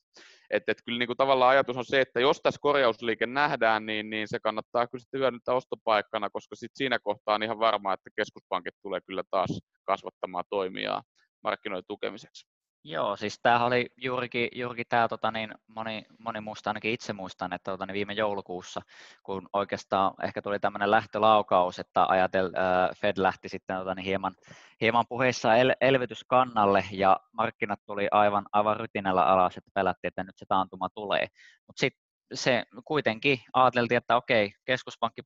Että 0.50 0.72
et 0.72 0.82
kyllä 0.84 0.98
niin 0.98 1.06
kuin 1.06 1.16
tavallaan 1.16 1.50
ajatus 1.50 1.76
on 1.76 1.84
se, 1.84 2.00
että 2.00 2.20
jos 2.20 2.40
tässä 2.40 2.60
korjausliike 2.60 3.26
nähdään, 3.26 3.86
niin, 3.86 4.10
niin 4.10 4.28
se 4.28 4.40
kannattaa 4.40 4.86
kyllä 4.86 5.02
sitten 5.02 5.20
hyödyntää 5.20 5.54
ostopaikkana, 5.54 6.30
koska 6.30 6.56
sit 6.56 6.70
siinä 6.74 6.98
kohtaa 6.98 7.34
on 7.34 7.42
ihan 7.42 7.58
varmaa, 7.58 7.94
että 7.94 8.10
keskuspankit 8.16 8.74
tulee 8.82 9.00
kyllä 9.00 9.22
taas 9.30 9.60
kasvattamaan 9.84 10.44
toimia 10.50 11.02
markkinoiden 11.44 11.84
tukemiseksi. 11.88 12.57
Joo, 12.84 13.16
siis 13.16 13.38
tämä 13.42 13.64
oli 13.64 13.86
juurikin, 13.96 14.48
juurikin 14.54 14.86
tämä, 14.88 15.08
tota, 15.08 15.30
niin 15.30 15.54
moni, 15.66 16.04
moni 16.18 16.40
muista, 16.40 16.70
ainakin 16.70 16.92
itse 16.92 17.12
muistan, 17.12 17.52
että 17.52 17.70
tota, 17.70 17.86
niin 17.86 17.94
viime 17.94 18.12
joulukuussa, 18.12 18.80
kun 19.22 19.48
oikeastaan 19.52 20.14
ehkä 20.24 20.42
tuli 20.42 20.60
tämmöinen 20.60 20.90
lähtölaukaus, 20.90 21.78
että 21.78 22.06
ajatel, 22.08 22.46
äh, 22.46 22.96
Fed 22.96 23.14
lähti 23.16 23.48
sitten 23.48 23.76
tota, 23.76 23.94
niin 23.94 24.04
hieman, 24.04 24.34
hieman 24.80 25.04
puheissa 25.08 25.56
el, 25.56 25.74
elvytyskannalle 25.80 26.84
ja 26.90 27.20
markkinat 27.32 27.80
tuli 27.86 28.08
aivan, 28.10 28.46
aivan 28.52 28.76
rytinällä 28.76 29.26
alas, 29.26 29.56
että 29.56 29.70
pelättiin, 29.74 30.08
että 30.08 30.24
nyt 30.24 30.38
se 30.38 30.46
taantuma 30.48 30.88
tulee. 30.88 31.26
Mutta 31.66 31.80
sitten 31.80 32.07
se 32.34 32.64
kuitenkin 32.84 33.38
ajateltiin, 33.52 33.98
että 33.98 34.16
okei, 34.16 34.52
keskuspankki, 34.64 35.22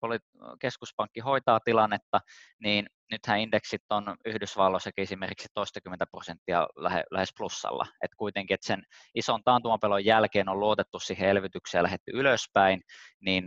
keskuspankki 0.61 1.21
hoitaa 1.21 1.61
tilannetta, 1.61 2.21
niin 2.65 2.87
nythän 3.11 3.41
indeksit 3.41 3.83
on 3.91 4.17
Yhdysvalloissakin 4.25 5.03
esimerkiksi 5.03 5.49
toistakymmentä 5.55 6.07
prosenttia 6.07 6.67
lähes 7.11 7.33
plussalla. 7.39 7.87
että 8.03 8.17
kuitenkin, 8.17 8.55
että 8.55 8.67
sen 8.67 8.83
ison 9.15 9.45
taantumapelon 9.45 10.05
jälkeen 10.05 10.49
on 10.49 10.61
luotettu 10.61 10.99
siihen 10.99 11.29
elvytykseen 11.29 11.79
ja 11.79 11.83
lähdetty 11.83 12.11
ylöspäin, 12.15 12.81
niin 13.21 13.45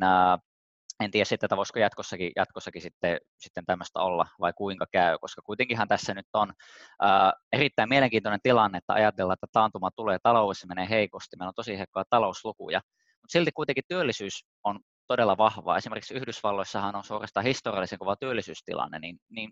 en 0.99 1.11
tiedä 1.11 1.25
sitten, 1.25 1.47
että 1.47 1.57
voisiko 1.57 1.79
jatkossakin, 1.79 2.31
jatkossakin 2.35 2.81
sitten, 2.81 3.17
sitten 3.37 3.65
tämmöistä 3.65 3.99
olla 3.99 4.25
vai 4.39 4.53
kuinka 4.53 4.85
käy, 4.91 5.17
koska 5.21 5.41
kuitenkinhan 5.41 5.87
tässä 5.87 6.13
nyt 6.13 6.27
on 6.33 6.53
ää, 7.01 7.33
erittäin 7.53 7.89
mielenkiintoinen 7.89 8.39
tilanne, 8.43 8.77
että 8.77 8.93
ajatellaan, 8.93 9.33
että 9.33 9.47
taantuma 9.51 9.91
tulee, 9.95 10.17
talous 10.23 10.65
menee 10.67 10.89
heikosti, 10.89 11.37
meillä 11.37 11.49
on 11.49 11.55
tosi 11.55 11.77
heikkoa 11.77 12.03
talouslukuja, 12.09 12.81
mutta 13.25 13.33
silti 13.33 13.51
kuitenkin 13.51 13.83
työllisyys 13.87 14.45
on 14.63 14.79
todella 15.07 15.37
vahvaa. 15.37 15.77
Esimerkiksi 15.77 16.13
Yhdysvalloissahan 16.13 16.95
on 16.95 17.03
suorastaan 17.03 17.45
historiallisen 17.45 17.99
kova 17.99 18.15
työllisyystilanne, 18.15 18.99
niin, 18.99 19.17
niin 19.29 19.49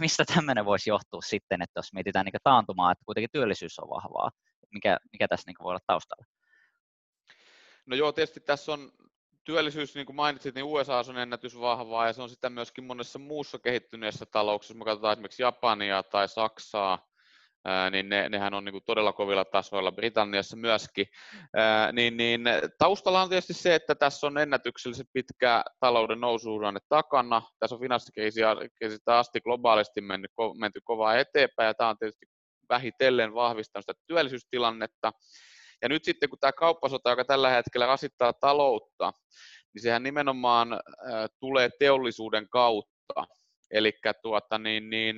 mistä 0.00 0.24
tämmöinen 0.24 0.64
voisi 0.64 0.90
johtua 0.90 1.20
sitten, 1.24 1.62
että 1.62 1.78
jos 1.78 1.92
mietitään 1.92 2.24
niin 2.24 2.40
taantumaa, 2.44 2.92
että 2.92 3.04
kuitenkin 3.06 3.30
työllisyys 3.32 3.78
on 3.78 3.88
vahvaa, 3.88 4.30
mikä, 4.74 4.98
mikä 5.12 5.28
tässä 5.28 5.50
niin 5.50 5.56
voi 5.62 5.70
olla 5.70 5.80
taustalla? 5.86 6.24
No 7.86 7.96
joo, 7.96 8.12
tietysti 8.12 8.40
tässä 8.40 8.72
on 8.72 8.92
työllisyys, 9.44 9.94
niin 9.94 10.06
kuin 10.06 10.16
mainitsit, 10.16 10.54
niin 10.54 10.64
USA 10.64 10.98
on 11.08 11.18
ennätys 11.18 11.60
vahvaa 11.60 12.06
ja 12.06 12.12
se 12.12 12.22
on 12.22 12.28
sitä 12.28 12.50
myöskin 12.50 12.84
monessa 12.84 13.18
muussa 13.18 13.58
kehittyneessä 13.58 14.26
talouksessa. 14.26 14.74
Me 14.74 14.84
katsotaan 14.84 15.12
esimerkiksi 15.12 15.42
Japania 15.42 16.02
tai 16.02 16.28
Saksaa, 16.28 17.09
niin 17.90 18.08
ne, 18.08 18.28
nehän 18.28 18.54
on 18.54 18.64
niin 18.64 18.72
kuin 18.72 18.84
todella 18.86 19.12
kovilla 19.12 19.44
tasoilla, 19.44 19.92
Britanniassa 19.92 20.56
myöskin. 20.56 21.06
Niin, 21.92 22.16
niin, 22.16 22.44
taustalla 22.78 23.22
on 23.22 23.28
tietysti 23.28 23.54
se, 23.54 23.74
että 23.74 23.94
tässä 23.94 24.26
on 24.26 24.38
ennätyksellisen 24.38 25.06
pitkä 25.12 25.64
talouden 25.80 26.20
nousuudanne 26.20 26.80
takana. 26.88 27.42
Tässä 27.58 27.74
on 27.74 27.80
finanssikriisistä 27.80 29.18
asti 29.18 29.40
globaalisti 29.40 30.00
mennyt, 30.00 30.30
menty 30.60 30.80
kovaa 30.84 31.16
eteenpäin, 31.16 31.66
ja 31.66 31.74
tämä 31.74 31.90
on 31.90 31.98
tietysti 31.98 32.26
vähitellen 32.68 33.34
vahvistanut 33.34 33.82
sitä 33.82 34.00
työllisyystilannetta. 34.06 35.12
Ja 35.82 35.88
nyt 35.88 36.04
sitten 36.04 36.28
kun 36.28 36.38
tämä 36.38 36.52
kauppasota, 36.52 37.10
joka 37.10 37.24
tällä 37.24 37.50
hetkellä 37.50 37.86
rasittaa 37.86 38.32
taloutta, 38.32 39.12
niin 39.74 39.82
sehän 39.82 40.02
nimenomaan 40.02 40.72
äh, 40.72 40.80
tulee 41.40 41.70
teollisuuden 41.78 42.48
kautta. 42.48 43.24
Eli 43.70 43.92
tuota, 44.22 44.58
niin, 44.58 44.90
niin, 44.90 45.16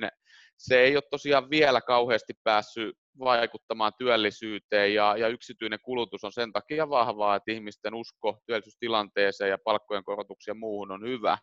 se 0.57 0.79
ei 0.79 0.95
ole 0.95 1.03
tosiaan 1.11 1.49
vielä 1.49 1.81
kauheasti 1.81 2.33
päässyt 2.43 2.97
vaikuttamaan 3.19 3.91
työllisyyteen 3.97 4.93
ja, 4.93 5.17
ja 5.17 5.27
yksityinen 5.27 5.79
kulutus 5.83 6.23
on 6.23 6.31
sen 6.31 6.51
takia 6.51 6.89
vahvaa, 6.89 7.35
että 7.35 7.51
ihmisten 7.51 7.93
usko 7.93 8.37
työllisyystilanteeseen 8.45 9.49
ja 9.49 9.57
palkkojen 9.63 10.03
korotuksia 10.03 10.51
ja 10.51 10.55
muuhun 10.55 10.91
on 10.91 11.07
hyvä. 11.07 11.37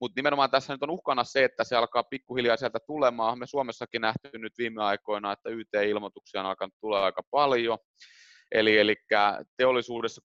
Mutta 0.00 0.18
nimenomaan 0.18 0.50
tässä 0.50 0.72
nyt 0.72 0.82
on 0.82 0.90
uhkana 0.90 1.24
se, 1.24 1.44
että 1.44 1.64
se 1.64 1.76
alkaa 1.76 2.04
pikkuhiljaa 2.04 2.56
sieltä 2.56 2.78
tulemaan. 2.86 3.38
Me 3.38 3.46
Suomessakin 3.46 4.00
nähty 4.00 4.38
nyt 4.38 4.52
viime 4.58 4.84
aikoina, 4.84 5.32
että 5.32 5.50
YT-ilmoituksia 5.50 6.40
on 6.40 6.46
alkanut 6.46 6.74
tulla 6.80 7.04
aika 7.04 7.22
paljon. 7.30 7.78
Eli, 8.52 8.78
eli 8.78 8.96
teollisuudessa 9.56 10.20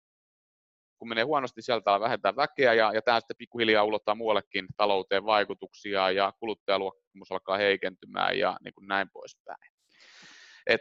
kun 1.03 1.09
menee 1.09 1.23
huonosti, 1.23 1.61
sieltä 1.61 1.99
vähentää 1.99 2.35
väkeä 2.35 2.73
ja, 2.73 2.91
ja 2.93 3.01
tämä 3.01 3.19
sitten 3.19 3.37
pikkuhiljaa 3.37 3.83
ulottaa 3.83 4.15
muuallekin 4.15 4.65
talouteen 4.77 5.25
vaikutuksia 5.25 6.11
ja 6.11 6.33
kuluttajaluottamus 7.13 7.31
alkaa 7.31 7.57
heikentymään 7.57 8.39
ja 8.39 8.57
niin 8.63 8.73
kuin 8.73 8.87
näin 8.87 9.09
poispäin. 9.13 9.73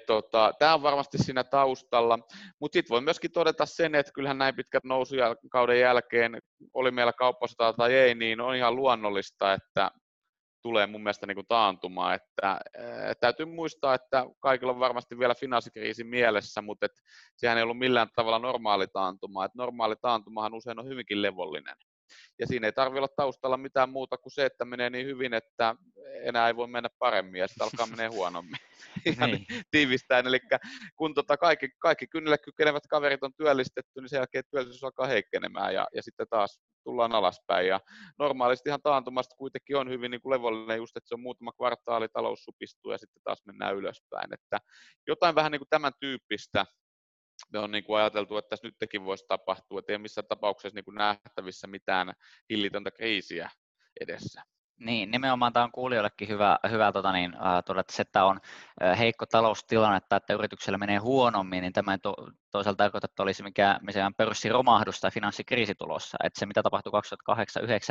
Tota, 0.07 0.53
tämä 0.59 0.75
on 0.75 0.83
varmasti 0.83 1.19
siinä 1.19 1.45
taustalla, 1.45 2.19
mutta 2.61 2.77
sitten 2.77 2.91
voi 2.91 3.01
myöskin 3.01 3.33
todeta 3.33 3.67
sen, 3.67 3.95
että 3.95 4.13
kyllähän 4.13 4.39
näin 4.39 4.57
pitkät 4.57 4.85
nousukauden 4.85 5.81
jälkeen, 5.81 6.39
oli 6.75 6.91
meillä 6.91 7.13
kauppasota 7.13 7.73
tai 7.73 7.95
ei, 7.95 8.15
niin 8.15 8.41
on 8.41 8.57
ihan 8.57 8.77
luonnollista, 8.77 9.53
että 9.53 9.91
tulee 10.63 10.87
mun 10.87 11.03
mielestä 11.03 11.27
niin 11.27 11.35
kuin. 11.35 12.15
Että, 12.15 12.49
ää, 12.49 13.15
täytyy 13.21 13.47
muistaa, 13.47 13.95
että 13.95 14.27
kaikilla 14.41 14.73
on 14.73 14.81
varmasti 14.81 15.19
vielä 15.19 15.35
finanssikriisi 15.35 16.05
mielessä, 16.05 16.63
mutta 16.63 16.87
et, 16.87 16.93
sehän 17.37 17.57
ei 17.57 17.63
ollut 17.63 17.79
millään 17.79 18.09
tavalla 18.17 18.39
normaali 18.39 18.87
taantuma. 18.87 19.45
Et 19.45 19.55
normaali 19.55 19.97
taantumahan 20.03 20.55
usein 20.55 20.79
on 20.79 20.89
hyvinkin 20.89 21.23
levollinen. 21.23 21.77
Ja 22.43 22.47
siinä 22.47 22.67
ei 22.67 22.73
tarvitse 22.73 22.99
olla 22.99 23.15
taustalla 23.17 23.57
mitään 23.57 23.91
muuta 23.91 24.19
kuin 24.19 24.33
se, 24.33 24.45
että 24.45 24.65
menee 24.65 24.91
niin 24.91 25.07
hyvin, 25.07 25.35
että 25.35 25.75
enää 26.23 26.47
ei 26.47 26.57
voi 26.57 26.67
mennä 26.67 26.89
paremmin 26.99 27.39
ja 27.39 27.49
sitten 27.49 27.65
alkaa 27.65 27.87
menee 27.87 28.09
huonommin. 28.09 28.57
Ihan 29.07 29.31
niin. 29.31 29.47
tiivistäen. 29.71 30.27
Eli 30.27 30.39
kun 30.97 31.15
tota 31.15 31.37
kaikki, 31.37 31.69
kaikki 31.79 32.07
kynnelle 32.07 32.39
kykenevät 32.39 32.87
kaverit 32.89 33.23
on 33.23 33.35
työllistetty, 33.37 34.01
niin 34.01 34.09
sen 34.09 34.17
jälkeen 34.17 34.45
työllisyys 34.51 34.85
alkaa 34.85 35.07
heikkenemään 35.07 35.75
ja, 35.75 35.89
ja 35.95 36.03
sitten 36.03 36.27
taas 36.31 36.61
tullaan 36.85 37.13
alaspäin. 37.13 37.67
Ja 37.67 37.81
normaalistihan 38.19 38.83
taantumasta 38.83 39.37
kuitenkin 39.39 39.77
on 39.77 39.91
hyvin 39.91 40.11
niin 40.11 40.21
kuin 40.23 40.31
levollinen 40.35 40.77
just, 40.77 40.97
että 40.97 41.09
se 41.09 41.15
on 41.15 41.21
muutama 41.21 41.53
kvartaali, 41.53 42.09
talous 42.09 42.45
supistuu 42.45 42.93
ja 42.93 42.99
sitten 42.99 43.23
taas 43.25 43.43
mennään 43.47 43.77
ylöspäin. 43.77 44.35
Että 44.35 44.59
jotain 45.07 45.35
vähän 45.35 45.53
niin 45.53 45.61
kuin 45.61 45.71
tämän 45.71 45.93
tyyppistä 46.01 46.65
me 47.53 47.59
on 47.59 47.71
niin 47.71 47.85
kuin 47.85 48.01
ajateltu, 48.01 48.37
että 48.37 48.49
tässä 48.49 48.69
nytkin 48.69 49.05
voisi 49.05 49.25
tapahtua, 49.29 49.79
että 49.79 49.93
ei 49.93 49.99
missään 49.99 50.27
tapauksessa 50.29 50.75
niin 50.75 50.85
kuin 50.85 50.95
nähtävissä 50.95 51.67
mitään 51.67 52.13
hillitöntä 52.51 52.91
kriisiä 52.91 53.51
edessä. 54.01 54.43
Niin, 54.85 55.11
nimenomaan 55.11 55.53
tämä 55.53 55.65
on 55.65 55.73
kuulijoillekin 55.73 56.29
hyvä, 56.29 56.59
hyvä 56.71 56.93
tota 56.93 57.13
niin, 57.13 57.35
äh, 57.35 57.65
todeta, 57.67 57.93
se, 57.93 58.03
että 58.03 58.25
on 58.25 58.41
heikko 58.99 59.27
taloustilanne, 59.27 59.97
että 59.97 60.35
yrityksellä 60.35 60.79
menee 60.79 60.99
huonommin, 60.99 61.63
niin 61.63 61.73
tämä 61.73 61.93
ei 61.93 61.99
to, 61.99 62.15
toisaalta 62.51 62.77
tarkoita, 62.77 63.05
että 63.05 63.23
olisi 63.23 63.43
mikään, 63.43 63.81
mikään 63.83 64.15
pörssiromahdus 64.15 65.01
tai 65.01 65.11
finanssikriisi 65.11 65.75
tulossa. 65.75 66.19
Että 66.25 66.41
se, 66.41 66.47
mitä 66.47 66.63
tapahtui 66.63 66.93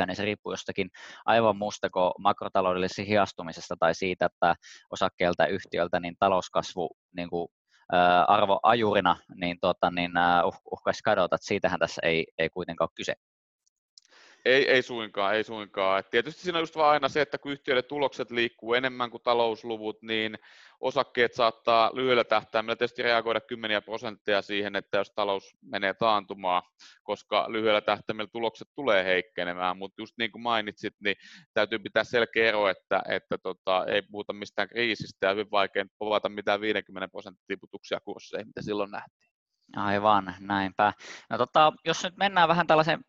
2008-2009, 0.02 0.06
niin 0.06 0.16
se 0.16 0.24
riippuu 0.24 0.52
jostakin 0.52 0.90
aivan 1.24 1.56
muusta 1.56 1.90
kuin 1.90 2.12
makrotaloudellisesta 2.18 3.02
hiastumisesta 3.02 3.76
tai 3.78 3.94
siitä, 3.94 4.26
että 4.26 4.54
osakkeelta 4.90 5.42
ja 5.42 5.48
yhtiöltä 5.48 6.00
niin 6.00 6.16
talouskasvu 6.18 6.90
niin 7.16 7.30
kuin, 7.30 7.48
arvoajurina 8.28 9.16
niin, 9.34 9.58
tota, 9.60 9.90
niin, 9.90 10.12
uh, 10.46 10.54
uhkaisi 10.72 11.02
kadota, 11.02 11.36
siitähän 11.40 11.80
tässä 11.80 12.00
ei, 12.04 12.26
ei 12.38 12.48
kuitenkaan 12.48 12.86
ole 12.86 12.94
kyse. 12.94 13.14
Ei, 14.44 14.70
ei 14.70 14.82
suinkaan, 14.82 15.34
ei 15.34 15.44
suinkaan. 15.44 16.00
Et 16.00 16.10
tietysti 16.10 16.42
siinä 16.42 16.58
on 16.58 16.62
just 16.62 16.76
vaan 16.76 16.90
aina 16.90 17.08
se, 17.08 17.20
että 17.20 17.38
kun 17.38 17.52
yhtiöiden 17.52 17.84
tulokset 17.84 18.30
liikkuu 18.30 18.74
enemmän 18.74 19.10
kuin 19.10 19.22
talousluvut, 19.22 20.02
niin 20.02 20.38
osakkeet 20.80 21.34
saattaa 21.34 21.90
lyhyellä 21.94 22.24
tähtäimellä 22.24 22.76
tietysti 22.76 23.02
reagoida 23.02 23.40
kymmeniä 23.40 23.80
prosentteja 23.80 24.42
siihen, 24.42 24.76
että 24.76 24.98
jos 24.98 25.10
talous 25.10 25.56
menee 25.62 25.94
taantumaan, 25.94 26.62
koska 27.02 27.52
lyhyellä 27.52 27.80
tähtäimellä 27.80 28.30
tulokset 28.32 28.68
tulee 28.74 29.04
heikkenemään, 29.04 29.76
mutta 29.76 30.02
just 30.02 30.14
niin 30.18 30.32
kuin 30.32 30.42
mainitsit, 30.42 30.94
niin 31.00 31.16
täytyy 31.54 31.78
pitää 31.78 32.04
selkeä 32.04 32.48
ero, 32.48 32.68
että, 32.68 33.02
että 33.08 33.38
tota, 33.38 33.84
ei 33.86 34.02
puhuta 34.02 34.32
mistään 34.32 34.68
kriisistä 34.68 35.26
ja 35.26 35.32
hyvin 35.32 35.50
vaikea 35.50 35.84
povata 35.98 36.28
mitään 36.28 36.60
50 36.60 37.08
prosentin 37.08 37.44
tiputuksia 37.46 38.00
kursseihin, 38.00 38.46
mitä 38.46 38.62
silloin 38.62 38.90
nähtiin. 38.90 39.31
Aivan, 39.76 40.34
näinpä. 40.40 40.92
No, 41.30 41.38
tota, 41.38 41.72
jos 41.84 42.04
nyt 42.04 42.16
mennään 42.16 42.48
vähän 42.48 42.66
tällaisen 42.66 43.00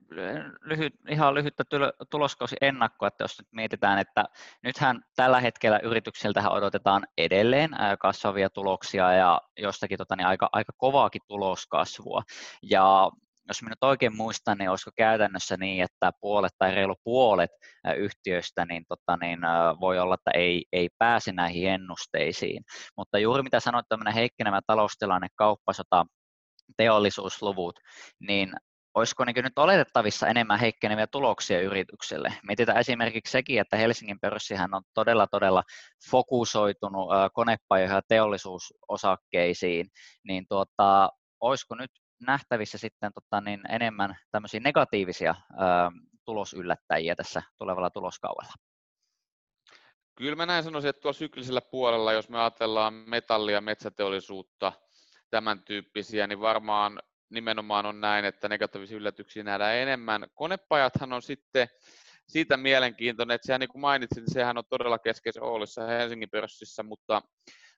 lyhyt, 0.61 0.93
ihan 1.09 1.33
lyhyttä 1.33 1.63
tuloskausi 2.09 2.55
ennakkoa, 2.61 3.07
että 3.07 3.23
jos 3.23 3.39
nyt 3.39 3.47
mietitään, 3.51 3.99
että 3.99 4.25
nythän 4.63 5.01
tällä 5.15 5.39
hetkellä 5.39 5.79
yrityksiltähän 5.83 6.51
odotetaan 6.51 7.03
edelleen 7.17 7.71
kasvavia 7.99 8.49
tuloksia 8.49 9.13
ja 9.13 9.41
jostakin 9.57 9.97
tota, 9.97 10.15
niin 10.15 10.27
aika, 10.27 10.49
aika 10.51 10.73
kovaakin 10.77 11.21
tuloskasvua. 11.27 12.23
Ja 12.63 13.11
jos 13.47 13.61
minä 13.61 13.69
nyt 13.69 13.83
oikein 13.83 14.15
muistan, 14.15 14.57
niin 14.57 14.69
olisiko 14.69 14.91
käytännössä 14.95 15.57
niin, 15.57 15.83
että 15.83 16.11
puolet 16.21 16.53
tai 16.57 16.75
reilu 16.75 16.95
puolet 17.03 17.51
yhtiöistä 17.97 18.65
niin, 18.65 18.85
tota, 18.87 19.17
niin 19.17 19.39
voi 19.79 19.99
olla, 19.99 20.15
että 20.15 20.31
ei, 20.33 20.65
ei 20.71 20.89
pääse 20.97 21.31
näihin 21.31 21.69
ennusteisiin. 21.69 22.63
Mutta 22.97 23.19
juuri 23.19 23.43
mitä 23.43 23.59
sanoit, 23.59 23.85
tämmöinen 23.89 24.13
heikkenevä 24.13 24.59
taloustilanne, 24.67 25.27
kauppasota, 25.35 26.05
teollisuusluvut, 26.77 27.79
niin 28.19 28.53
olisiko 28.93 29.25
niin 29.25 29.43
nyt 29.43 29.57
oletettavissa 29.59 30.27
enemmän 30.27 30.59
heikkeneviä 30.59 31.07
tuloksia 31.07 31.61
yritykselle? 31.61 32.33
Mietitään 32.47 32.77
esimerkiksi 32.77 33.31
sekin, 33.31 33.59
että 33.59 33.77
Helsingin 33.77 34.19
pörssihän 34.19 34.73
on 34.73 34.83
todella, 34.93 35.27
todella 35.27 35.63
fokusoitunut 36.11 37.09
konepajoihin 37.33 37.95
ja 37.95 38.01
teollisuusosakkeisiin, 38.07 39.87
niin 40.27 40.45
tuota, 40.49 41.09
olisiko 41.39 41.75
nyt 41.75 41.91
nähtävissä 42.21 42.77
sitten 42.77 43.11
tota, 43.13 43.41
niin 43.41 43.61
enemmän 43.69 44.15
tämmöisiä 44.31 44.59
negatiivisia 44.59 45.35
ö, 45.51 45.55
tulosyllättäjiä 46.25 47.15
tässä 47.15 47.41
tulevalla 47.57 47.89
tuloskaudella? 47.89 48.53
Kyllä 50.15 50.35
mä 50.35 50.45
näin 50.45 50.63
sanoisin, 50.63 50.89
että 50.89 51.01
tuolla 51.01 51.13
syklisellä 51.17 51.61
puolella, 51.61 52.13
jos 52.13 52.29
me 52.29 52.39
ajatellaan 52.39 52.93
metallia, 52.93 53.61
metsäteollisuutta, 53.61 54.73
tämän 55.33 55.63
tyyppisiä, 55.63 56.27
niin 56.27 56.39
varmaan 56.39 56.99
nimenomaan 57.29 57.85
on 57.85 58.01
näin, 58.01 58.25
että 58.25 58.49
negatiivisia 58.49 58.97
yllätyksiä 58.97 59.43
nähdään 59.43 59.75
enemmän. 59.75 60.27
Konepajathan 60.33 61.13
on 61.13 61.21
sitten 61.21 61.67
siitä 62.27 62.57
mielenkiintoinen, 62.57 63.35
että 63.35 63.45
sehän 63.45 63.59
niin 63.59 63.69
kuin 63.69 63.81
mainitsin, 63.81 64.23
sehän 64.27 64.57
on 64.57 64.63
todella 64.69 64.99
keskeisessä 64.99 65.39
roolissa 65.39 65.87
Helsingin 65.87 66.29
pörssissä, 66.29 66.83
mutta 66.83 67.21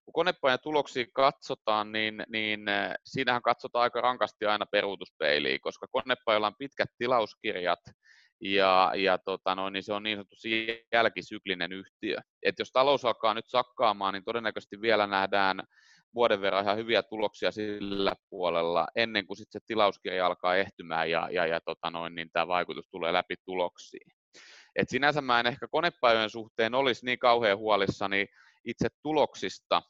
kun 0.06 0.14
konepajan 0.14 0.60
tuloksia 0.64 1.06
katsotaan, 1.14 1.92
niin, 1.92 2.24
niin 2.28 2.70
äh, 2.70 2.94
siinähän 3.06 3.42
katsotaan 3.42 3.84
aika 3.84 4.02
rankasti 4.02 4.46
aina 4.46 4.66
peruutuspeiliin, 4.66 5.62
koska 5.62 5.88
konepajalla 5.92 6.48
on 6.48 6.60
pitkät 6.60 6.90
tilauskirjat, 6.98 7.80
ja, 8.42 8.92
ja 8.96 9.18
tota 9.18 9.56
no, 9.56 9.70
niin 9.70 9.84
se 9.84 9.94
on 9.94 10.04
niin 10.04 10.18
sanottu 10.18 10.36
jälkisyklinen 10.94 11.72
yhtiö. 11.72 12.18
Et 12.44 12.56
jos 12.60 12.72
talous 12.72 13.06
alkaa 13.06 13.34
nyt 13.34 13.48
sakkaamaan, 13.48 14.14
niin 14.14 14.24
todennäköisesti 14.24 14.82
vielä 14.82 15.08
nähdään 15.08 15.64
vuoden 16.16 16.42
verran 16.42 16.64
ihan 16.64 16.78
hyviä 16.78 17.04
tuloksia 17.04 17.52
sillä 17.52 18.16
puolella, 18.30 18.88
ennen 18.96 19.28
kuin 19.28 19.38
sitten 19.38 19.62
se 19.62 19.66
tilauskirja 19.68 20.26
alkaa 20.26 20.56
ehtymään 20.56 21.10
ja, 21.10 21.30
ja, 21.32 21.48
ja 21.48 21.62
tota 21.62 21.92
noin, 21.92 22.16
niin 22.16 22.30
tämä 22.34 22.48
vaikutus 22.48 22.88
tulee 22.92 23.14
läpi 23.14 23.36
tuloksiin. 23.46 24.12
Et 24.76 24.90
sinänsä 24.90 25.22
mä 25.22 25.40
en 25.40 25.48
ehkä 25.48 25.68
konepäivän 25.72 26.30
suhteen 26.30 26.76
olisi 26.76 27.06
niin 27.06 27.20
kauhean 27.20 27.58
huolissani 27.58 28.28
itse 28.66 28.88
tuloksista, 29.04 29.82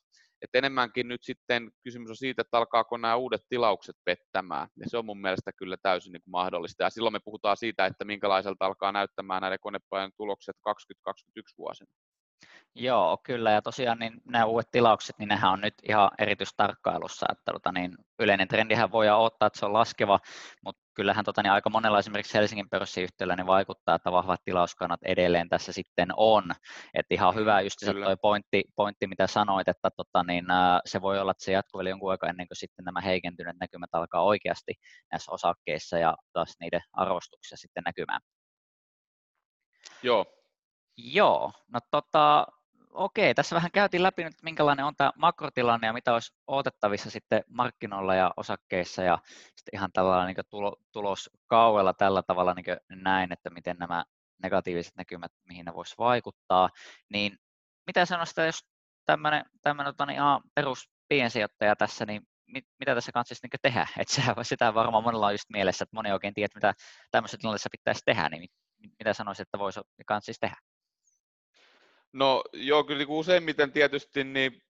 et 0.42 0.50
enemmänkin 0.54 1.08
nyt 1.08 1.24
sitten 1.24 1.72
kysymys 1.84 2.10
on 2.10 2.16
siitä, 2.16 2.42
että 2.42 2.58
alkaako 2.58 2.98
nämä 2.98 3.16
uudet 3.16 3.42
tilaukset 3.50 3.96
pettämään, 4.06 4.68
ja 4.78 4.90
se 4.90 4.98
on 4.98 5.06
mun 5.06 5.22
mielestä 5.22 5.52
kyllä 5.58 5.78
täysin 5.82 6.14
niin 6.14 6.22
kuin 6.22 6.32
mahdollista, 6.32 6.84
ja 6.84 6.90
silloin 6.90 7.14
me 7.14 7.20
puhutaan 7.26 7.58
siitä, 7.58 7.86
että 7.86 8.06
minkälaiselta 8.06 8.66
alkaa 8.66 8.92
näyttämään 8.92 9.42
näiden 9.42 9.60
konepajan 9.62 10.12
tulokset 10.18 10.56
2021 10.62 11.58
vuosina. 11.58 11.92
Joo, 12.78 13.18
kyllä. 13.24 13.52
Ja 13.52 13.62
tosiaan 13.62 14.00
niin 14.00 14.22
nämä 14.26 14.46
uudet 14.46 14.72
tilaukset, 14.72 15.20
niin 15.20 15.28
nehän 15.28 15.52
on 15.52 15.62
nyt 15.62 15.74
ihan 15.90 16.12
erityistarkkailussa. 16.20 17.26
Että 17.32 17.52
tota, 17.52 17.72
niin 17.72 17.92
yleinen 18.20 18.48
trendihän 18.48 18.92
voi 18.92 19.10
ottaa, 19.10 19.48
että 19.48 19.60
se 19.60 19.66
on 19.66 19.74
laskeva, 19.74 20.20
mutta 20.66 20.82
kyllähän 20.94 21.26
tota, 21.26 21.44
niin 21.44 21.52
aika 21.52 21.70
monella 21.70 22.00
esimerkiksi 22.00 22.34
Helsingin 22.34 22.70
pörssiyhtiöllä 22.70 23.36
niin 23.36 23.48
vaikuttaa, 23.48 23.96
että 23.96 24.12
vahvat 24.12 24.44
tilauskannat 24.44 25.00
edelleen 25.06 25.50
tässä 25.50 25.74
sitten 25.74 26.08
on. 26.18 26.44
Että 26.94 27.14
ihan 27.14 27.36
hyvä 27.36 27.62
just 27.62 27.80
se 27.80 27.94
toi 27.94 28.18
pointti, 28.22 28.64
pointti, 28.76 29.08
mitä 29.08 29.28
sanoit, 29.28 29.68
että 29.68 29.90
tota, 29.98 30.24
niin, 30.24 30.46
se 30.86 31.02
voi 31.02 31.20
olla, 31.20 31.32
että 31.32 31.44
se 31.44 31.52
jatkuu 31.52 31.80
vielä 31.80 31.90
jonkun 31.90 32.12
aikaa 32.12 32.30
ennen 32.30 32.48
kuin 32.48 32.58
sitten 32.58 32.86
nämä 32.86 33.02
heikentyneet 33.02 33.58
näkymät 33.60 33.90
alkaa 33.94 34.24
oikeasti 34.24 34.74
näissä 35.12 35.32
osakkeissa 35.32 35.98
ja 35.98 36.16
taas 36.34 36.56
niiden 36.60 36.82
arvostuksissa 36.94 37.58
sitten 37.58 37.84
näkymään. 37.84 38.22
Joo. 40.04 40.26
Joo, 40.98 41.52
no 41.74 41.80
tota, 41.92 42.48
okei, 42.96 43.36
tässä 43.36 43.56
vähän 43.56 43.72
käytiin 43.72 44.04
läpi 44.04 44.24
nyt, 44.24 44.34
minkälainen 44.44 44.86
on 44.86 44.96
tämä 44.96 45.12
makrotilanne 45.18 45.88
ja 45.88 45.94
mitä 45.94 46.14
olisi 46.14 46.34
odotettavissa 46.48 47.10
sitten 47.10 47.44
markkinoilla 47.48 48.16
ja 48.16 48.32
osakkeissa 48.38 49.04
ja 49.04 49.18
sitten 49.56 49.74
ihan 49.74 49.92
tällä 49.92 50.26
niin 50.26 50.36
tulo, 50.50 50.76
tällä 51.94 52.24
tavalla 52.24 52.54
niin 52.54 52.78
näin, 52.90 53.32
että 53.34 53.50
miten 53.50 53.78
nämä 53.78 54.06
negatiiviset 54.44 54.96
näkymät, 54.96 55.32
mihin 55.50 55.66
ne 55.66 55.74
voisi 55.74 55.96
vaikuttaa, 55.98 56.70
niin 57.10 57.38
mitä 57.88 58.06
sanoista, 58.06 58.46
jos 58.46 58.66
tämmöinen, 59.06 59.46
tämmöinen 59.62 59.94
tota, 59.94 60.06
niin, 60.06 60.22
perus 60.56 60.90
piensijoittaja 61.08 61.76
tässä, 61.76 62.06
niin 62.06 62.22
mit, 62.48 62.66
mitä 62.80 62.96
tässä 62.96 63.12
kanssa 63.12 63.36
niin 63.44 63.60
tehdä? 63.62 63.88
Se, 64.08 64.22
sitä 64.42 64.74
varmaan 64.74 65.04
monella 65.04 65.26
on 65.26 65.34
just 65.34 65.50
mielessä, 65.50 65.84
että 65.84 65.96
moni 65.96 66.12
oikein 66.12 66.34
tiedä, 66.34 66.52
mitä 66.56 66.74
tämmöisessä 67.12 67.38
tilanteessa 67.38 67.70
pitäisi 67.72 68.02
tehdä, 68.06 68.30
niin 68.30 68.50
mitä 69.00 69.14
sanoisit, 69.14 69.42
että 69.42 69.60
voisi 69.60 69.80
kanssa 70.06 70.32
tehdä? 70.40 70.58
No 72.16 72.44
joo, 72.54 72.84
kyllä 72.84 72.98
niin 72.98 73.10
useimmiten 73.10 73.72
tietysti 73.72 74.24
niin 74.24 74.62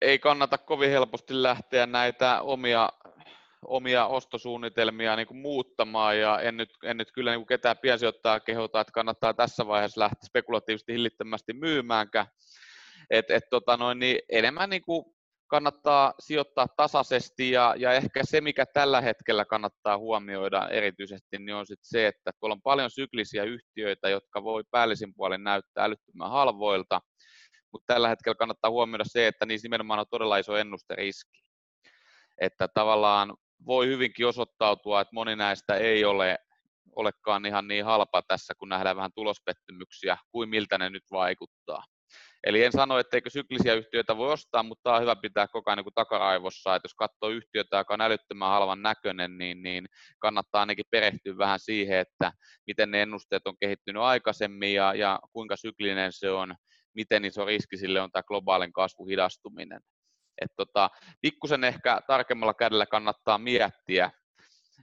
ei 0.00 0.18
kannata 0.18 0.58
kovin 0.58 0.90
helposti 0.90 1.42
lähteä 1.42 1.86
näitä 1.86 2.40
omia, 2.40 2.88
omia 3.66 4.06
ostosuunnitelmia 4.06 5.16
niin 5.16 5.26
kuin 5.26 5.38
muuttamaan 5.38 6.18
ja 6.18 6.40
en 6.40 6.56
nyt, 6.56 6.70
en 6.84 6.96
nyt 6.96 7.12
kyllä 7.12 7.30
niin 7.30 7.40
kuin 7.40 7.46
ketään 7.46 7.78
piensijoittaa 7.78 8.40
kehota, 8.40 8.80
että 8.80 8.92
kannattaa 8.92 9.34
tässä 9.34 9.66
vaiheessa 9.66 10.00
lähteä 10.00 10.26
spekulatiivisesti 10.26 10.92
hillittömästi 10.92 11.52
myymäänkään. 11.52 12.26
Et, 13.10 13.30
et, 13.30 13.44
tota 13.50 13.76
noin, 13.76 13.98
niin 13.98 14.18
enemmän 14.28 14.70
niin 14.70 14.82
kuin 14.82 15.04
kannattaa 15.46 16.14
sijoittaa 16.20 16.66
tasaisesti 16.76 17.50
ja, 17.50 17.74
ja 17.78 17.92
ehkä 17.92 18.20
se, 18.24 18.40
mikä 18.40 18.66
tällä 18.66 19.00
hetkellä 19.00 19.44
kannattaa 19.44 19.98
huomioida 19.98 20.68
erityisesti, 20.68 21.38
niin 21.38 21.54
on 21.54 21.66
sitten 21.66 21.88
se, 21.88 22.06
että 22.06 22.30
tuolla 22.40 22.54
on 22.54 22.62
paljon 22.62 22.90
syklisiä 22.90 23.44
yhtiöitä, 23.44 24.08
jotka 24.08 24.44
voi 24.44 24.62
päällisin 24.70 25.14
puolin 25.16 25.44
näyttää 25.44 25.84
älyttömän 25.84 26.30
halvoilta, 26.30 27.00
mutta 27.72 27.94
tällä 27.94 28.08
hetkellä 28.08 28.34
kannattaa 28.34 28.70
huomioida 28.70 29.04
se, 29.06 29.26
että 29.26 29.46
niissä 29.46 29.66
nimenomaan 29.66 30.00
on 30.00 30.06
todella 30.10 30.36
iso 30.38 30.56
ennusteriski. 30.56 31.44
Että 32.40 32.68
tavallaan 32.74 33.34
voi 33.66 33.86
hyvinkin 33.86 34.26
osoittautua, 34.26 35.00
että 35.00 35.14
moni 35.14 35.36
näistä 35.36 35.76
ei 35.76 36.04
ole 36.04 36.38
olekaan 36.96 37.46
ihan 37.46 37.68
niin 37.68 37.84
halpa 37.84 38.22
tässä, 38.28 38.54
kun 38.58 38.68
nähdään 38.68 38.96
vähän 38.96 39.10
tulospettymyksiä, 39.14 40.16
kuin 40.32 40.48
miltä 40.48 40.78
ne 40.78 40.90
nyt 40.90 41.04
vaikuttaa. 41.10 41.84
Eli 42.46 42.64
en 42.64 42.72
sano, 42.72 42.98
etteikö 42.98 43.30
syklisiä 43.30 43.74
yhtiöitä 43.74 44.16
voi 44.16 44.32
ostaa, 44.32 44.62
mutta 44.62 44.82
tämä 44.82 44.96
on 44.96 45.02
hyvä 45.02 45.16
pitää 45.16 45.48
koko 45.48 45.70
ajan 45.70 45.76
niin 45.76 45.94
takaraivossa, 45.94 46.74
että 46.74 46.86
jos 46.86 46.94
katsoo 46.94 47.28
yhtiötä, 47.28 47.76
joka 47.76 47.94
on 47.94 48.00
älyttömän 48.00 48.48
halvan 48.48 48.82
näköinen, 48.82 49.38
niin, 49.38 49.62
niin 49.62 49.86
kannattaa 50.18 50.60
ainakin 50.60 50.84
perehtyä 50.90 51.38
vähän 51.38 51.60
siihen, 51.60 51.98
että 51.98 52.32
miten 52.66 52.90
ne 52.90 53.02
ennusteet 53.02 53.46
on 53.46 53.56
kehittynyt 53.60 54.02
aikaisemmin 54.02 54.74
ja, 54.74 54.94
ja 54.94 55.20
kuinka 55.32 55.56
syklinen 55.56 56.12
se 56.12 56.30
on, 56.30 56.54
miten 56.94 57.24
iso 57.24 57.44
riski 57.44 57.76
sille 57.76 58.00
on 58.00 58.10
tämä 58.12 58.22
globaalin 58.22 58.72
kasvu 58.72 59.06
hidastuminen. 59.06 59.80
tota, 60.56 60.90
pikkusen 61.20 61.64
ehkä 61.64 62.00
tarkemmalla 62.06 62.54
kädellä 62.54 62.86
kannattaa 62.86 63.38
miettiä 63.38 64.10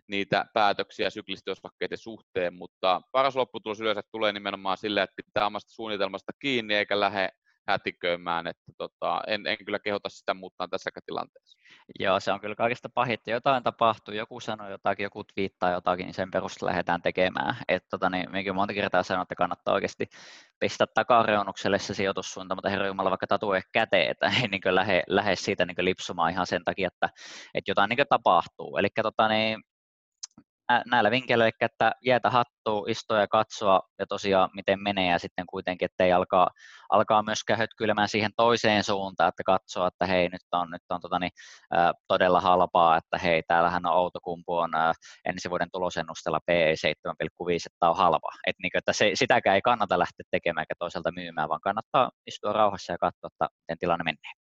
niitä 0.07 0.45
päätöksiä 0.53 1.09
syklisten 1.09 1.55
suhteen, 1.95 2.53
mutta 2.53 3.01
paras 3.11 3.35
lopputulos 3.35 3.81
yleensä 3.81 4.01
tulee 4.11 4.31
nimenomaan 4.33 4.77
sille, 4.77 5.01
että 5.01 5.23
pitää 5.25 5.45
omasta 5.45 5.73
suunnitelmasta 5.73 6.31
kiinni 6.39 6.75
eikä 6.75 6.99
lähde 6.99 7.29
hätiköimään, 7.67 8.47
että 8.47 8.71
tota, 8.77 9.21
en, 9.27 9.47
en 9.47 9.57
kyllä 9.65 9.79
kehota 9.79 10.09
sitä 10.09 10.33
muuttaa 10.33 10.67
tässä 10.67 10.89
tilanteessa. 11.05 11.57
Joo, 11.99 12.19
se 12.19 12.31
on 12.31 12.41
kyllä 12.41 12.55
kaikista 12.55 12.89
pahinta. 12.93 13.31
Jotain 13.31 13.63
tapahtuu, 13.63 14.13
joku 14.13 14.39
sanoo 14.39 14.69
jotakin, 14.69 15.03
joku 15.03 15.23
twiittaa 15.23 15.71
jotakin, 15.71 16.05
niin 16.05 16.13
sen 16.13 16.31
perusteella 16.31 16.69
lähdetään 16.69 17.01
tekemään. 17.01 17.55
Et, 17.67 17.83
tota, 17.89 18.09
niin, 18.09 18.31
minäkin 18.31 18.55
monta 18.55 18.73
kertaa 18.73 19.03
sanon, 19.03 19.21
että 19.21 19.35
kannattaa 19.35 19.73
oikeasti 19.73 20.09
pistää 20.59 20.87
takareunukselle 20.93 21.79
se 21.79 21.93
sijoitussuunta, 21.93 22.55
mutta 22.55 22.69
herra 22.69 22.87
Jumala 22.87 23.09
vaikka 23.09 23.27
tatue 23.27 23.61
käteen, 23.71 24.11
että 24.11 24.31
ei 24.41 24.47
niin 24.47 24.75
lähde, 24.75 25.03
lähde 25.07 25.35
siitä 25.35 25.65
niin 25.65 25.75
lipsumaan 25.85 26.31
ihan 26.31 26.47
sen 26.47 26.63
takia, 26.63 26.87
että, 26.87 27.09
että 27.53 27.71
jotain 27.71 27.89
niin 27.89 28.07
tapahtuu. 28.09 28.77
Eli 28.77 28.87
tota, 29.03 29.27
niin, 29.27 29.63
näillä 30.85 31.11
vinkkeillä, 31.11 31.43
eli 31.43 31.51
että 31.61 31.91
jäätä 32.05 32.29
hattua, 32.29 32.85
istua 32.87 33.19
ja 33.19 33.27
katsoa 33.27 33.81
ja 33.99 34.05
tosiaan 34.07 34.49
miten 34.53 34.79
menee 34.79 35.11
ja 35.11 35.19
sitten 35.19 35.45
kuitenkin, 35.45 35.85
että 35.85 36.03
ei 36.03 36.13
alkaa, 36.13 36.49
alkaa 36.89 37.23
myöskään 37.23 37.59
hötkyilemään 37.59 38.09
siihen 38.09 38.31
toiseen 38.37 38.83
suuntaan, 38.83 39.29
että 39.29 39.43
katsoa, 39.43 39.87
että 39.87 40.05
hei 40.05 40.29
nyt 40.29 40.41
on, 40.51 40.71
nyt 40.71 40.81
on 40.89 41.01
tota, 41.01 41.19
niin, 41.19 41.31
todella 42.07 42.41
halpaa, 42.41 42.97
että 42.97 43.17
hei 43.17 43.43
täällähän 43.47 43.85
on 43.85 43.93
Outokumpu 43.93 44.57
on 44.57 44.75
ä, 44.75 44.93
ensi 45.25 45.49
vuoden 45.49 45.71
tulosennustella 45.71 46.39
PE 46.45 46.73
7,5, 46.73 47.55
että 47.73 47.89
on 47.89 47.97
halpa. 47.97 48.29
Et, 48.47 48.55
niin, 48.63 48.71
että 48.77 48.93
se, 48.93 49.11
sitäkään 49.13 49.55
ei 49.55 49.61
kannata 49.61 49.99
lähteä 49.99 50.23
tekemään 50.31 50.61
eikä 50.61 50.73
toiselta 50.79 51.11
myymään, 51.11 51.49
vaan 51.49 51.61
kannattaa 51.61 52.11
istua 52.27 52.53
rauhassa 52.53 52.93
ja 52.93 52.97
katsoa, 52.97 53.29
että 53.33 53.47
miten 53.61 53.77
tilanne 53.79 54.03
menee. 54.03 54.40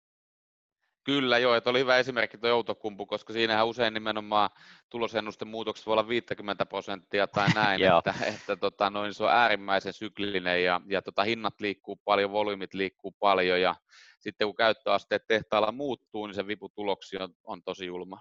Kyllä 1.05 1.39
joo, 1.39 1.55
että 1.55 1.71
oli 1.71 1.81
hyvä 1.81 1.99
esimerkki 1.99 2.39
tuo 2.39 2.51
Outokumpu, 2.51 3.07
koska 3.07 3.33
siinähän 3.33 3.67
usein 3.67 3.95
nimenomaan 3.95 4.51
tulosennusten 4.91 5.49
muutokset 5.49 5.87
voi 5.87 5.93
olla 5.93 6.09
50 6.09 6.67
prosenttia 6.67 7.27
tai 7.27 7.49
näin, 7.55 7.83
että, 7.83 8.15
että 8.27 8.57
tota, 8.57 8.91
noin, 8.91 9.15
se 9.15 9.25
on 9.25 9.31
äärimmäisen 9.31 9.93
syklinen 9.93 10.65
ja, 10.65 10.81
ja 10.87 11.03
tota, 11.03 11.23
hinnat 11.25 11.61
liikkuu 11.61 11.97
paljon, 12.05 12.33
volyymit 12.33 12.75
liikkuu 12.75 13.13
paljon 13.21 13.61
ja 13.61 13.75
sitten 14.19 14.49
kun 14.49 14.57
käyttöasteet 14.57 15.27
tehtaalla 15.27 15.73
muuttuu, 15.73 16.27
niin 16.27 16.35
se 16.35 16.47
viputuloksi 16.47 17.17
on, 17.17 17.35
on 17.45 17.63
tosi 17.63 17.87
julma. 17.87 18.21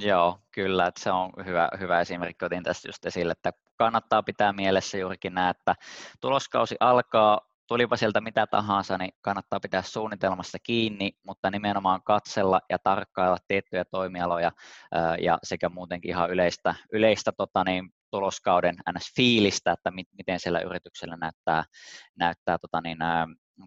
Joo, 0.00 0.38
kyllä, 0.50 0.86
että 0.86 1.02
se 1.02 1.10
on 1.10 1.32
hyvä, 1.44 1.68
hyvä 1.80 2.00
esimerkki, 2.00 2.44
otin 2.44 2.62
tästä 2.62 2.88
just 2.88 3.06
esille, 3.06 3.32
että 3.32 3.52
kannattaa 3.76 4.22
pitää 4.22 4.52
mielessä 4.52 4.98
juurikin 4.98 5.34
nämä, 5.34 5.50
että 5.50 5.74
tuloskausi 6.20 6.76
alkaa 6.80 7.47
tulipa 7.68 7.96
sieltä 7.96 8.20
mitä 8.20 8.46
tahansa, 8.46 8.98
niin 8.98 9.10
kannattaa 9.20 9.60
pitää 9.60 9.82
suunnitelmasta 9.82 10.58
kiinni, 10.62 11.12
mutta 11.26 11.50
nimenomaan 11.50 12.02
katsella 12.02 12.60
ja 12.70 12.78
tarkkailla 12.78 13.36
tiettyjä 13.48 13.84
toimialoja 13.84 14.52
ja 15.20 15.38
sekä 15.42 15.68
muutenkin 15.68 16.10
ihan 16.10 16.30
yleistä, 16.30 16.74
yleistä 16.92 17.32
tota 17.32 17.64
niin, 17.64 17.90
tuloskauden 18.10 18.74
NS-fiilistä, 18.90 19.72
että 19.72 19.90
miten 19.90 20.40
siellä 20.40 20.60
yrityksellä 20.60 21.16
näyttää, 21.16 21.64
näyttää 22.18 22.58
tota 22.58 22.80
niin, 22.80 22.98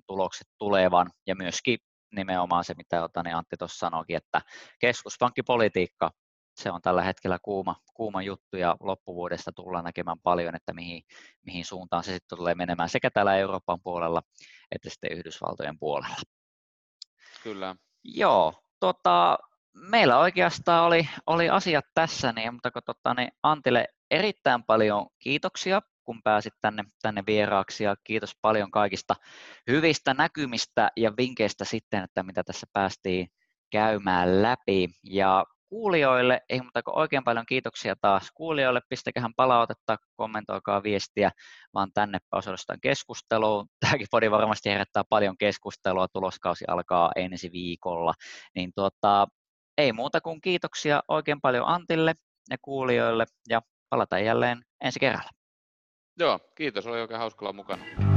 tulokset 0.07 0.47
tulevan. 0.57 1.11
Ja 1.27 1.35
myöskin 1.35 1.79
nimenomaan 2.15 2.63
se, 2.63 2.73
mitä 2.73 3.09
niin 3.23 3.35
Antti 3.35 3.57
tuossa 3.57 3.77
sanoikin, 3.77 4.17
että 4.17 4.41
keskuspankkipolitiikka 4.79 6.11
se 6.61 6.71
on 6.71 6.81
tällä 6.81 7.03
hetkellä 7.03 7.39
kuuma, 7.41 7.75
kuuma 7.93 8.21
juttu 8.21 8.57
ja 8.57 8.75
loppuvuodesta 8.79 9.51
tullaan 9.51 9.83
näkemään 9.83 10.19
paljon, 10.23 10.55
että 10.55 10.73
mihin, 10.73 11.03
mihin 11.45 11.65
suuntaan 11.65 12.03
se 12.03 12.13
sitten 12.13 12.37
tulee 12.37 12.55
menemään 12.55 12.89
sekä 12.89 13.09
täällä 13.11 13.35
Euroopan 13.35 13.79
puolella 13.83 14.21
että 14.71 14.89
sitten 14.89 15.11
Yhdysvaltojen 15.11 15.79
puolella. 15.79 16.15
Kyllä. 17.43 17.75
Joo, 18.03 18.53
tota, 18.79 19.37
meillä 19.73 20.19
oikeastaan 20.19 20.85
oli, 20.85 21.09
oli 21.27 21.49
asiat 21.49 21.85
tässä, 21.93 22.31
niin, 22.31 22.53
mutta 22.53 22.71
kun, 22.71 22.81
tota, 22.85 23.13
niin 23.13 23.31
Antille 23.43 23.87
erittäin 24.11 24.63
paljon 24.63 25.07
kiitoksia, 25.19 25.81
kun 26.03 26.21
pääsit 26.23 26.53
tänne, 26.61 26.83
tänne 27.01 27.23
vieraaksi 27.27 27.83
ja 27.83 27.95
kiitos 28.03 28.35
paljon 28.41 28.71
kaikista 28.71 29.15
hyvistä 29.67 30.13
näkymistä 30.13 30.91
ja 30.97 31.13
vinkkeistä 31.17 31.65
sitten, 31.65 32.03
että 32.03 32.23
mitä 32.23 32.43
tässä 32.43 32.67
päästiin 32.73 33.27
käymään 33.71 34.41
läpi. 34.41 34.89
Ja 35.03 35.45
kuulijoille. 35.71 36.41
Ei 36.49 36.61
muuta 36.61 36.83
kuin 36.83 36.97
oikein 36.97 37.23
paljon 37.23 37.45
kiitoksia 37.45 37.95
taas 38.01 38.31
kuulijoille. 38.33 38.81
Pistäkähän 38.89 39.33
palautetta, 39.35 39.97
kommentoikaa 40.15 40.83
viestiä, 40.83 41.31
vaan 41.73 41.91
tänne 41.93 42.17
osallistutaan 42.31 42.79
keskusteluun. 42.81 43.67
Tämäkin 43.79 44.07
podi 44.11 44.31
varmasti 44.31 44.69
herättää 44.69 45.03
paljon 45.09 45.37
keskustelua. 45.37 46.07
Tuloskausi 46.07 46.65
alkaa 46.67 47.11
ensi 47.15 47.51
viikolla. 47.51 48.13
Niin 48.55 48.71
tuota, 48.75 49.27
ei 49.77 49.93
muuta 49.93 50.21
kuin 50.21 50.41
kiitoksia 50.41 51.01
oikein 51.07 51.41
paljon 51.41 51.67
Antille 51.67 52.13
ja 52.49 52.57
kuulijoille 52.61 53.25
ja 53.49 53.61
palataan 53.89 54.25
jälleen 54.25 54.61
ensi 54.83 54.99
kerralla. 54.99 55.29
Joo, 56.19 56.39
kiitos. 56.55 56.87
Oli 56.87 57.01
oikein 57.01 57.19
hauska 57.19 57.45
olla 57.45 57.53
mukana. 57.53 58.10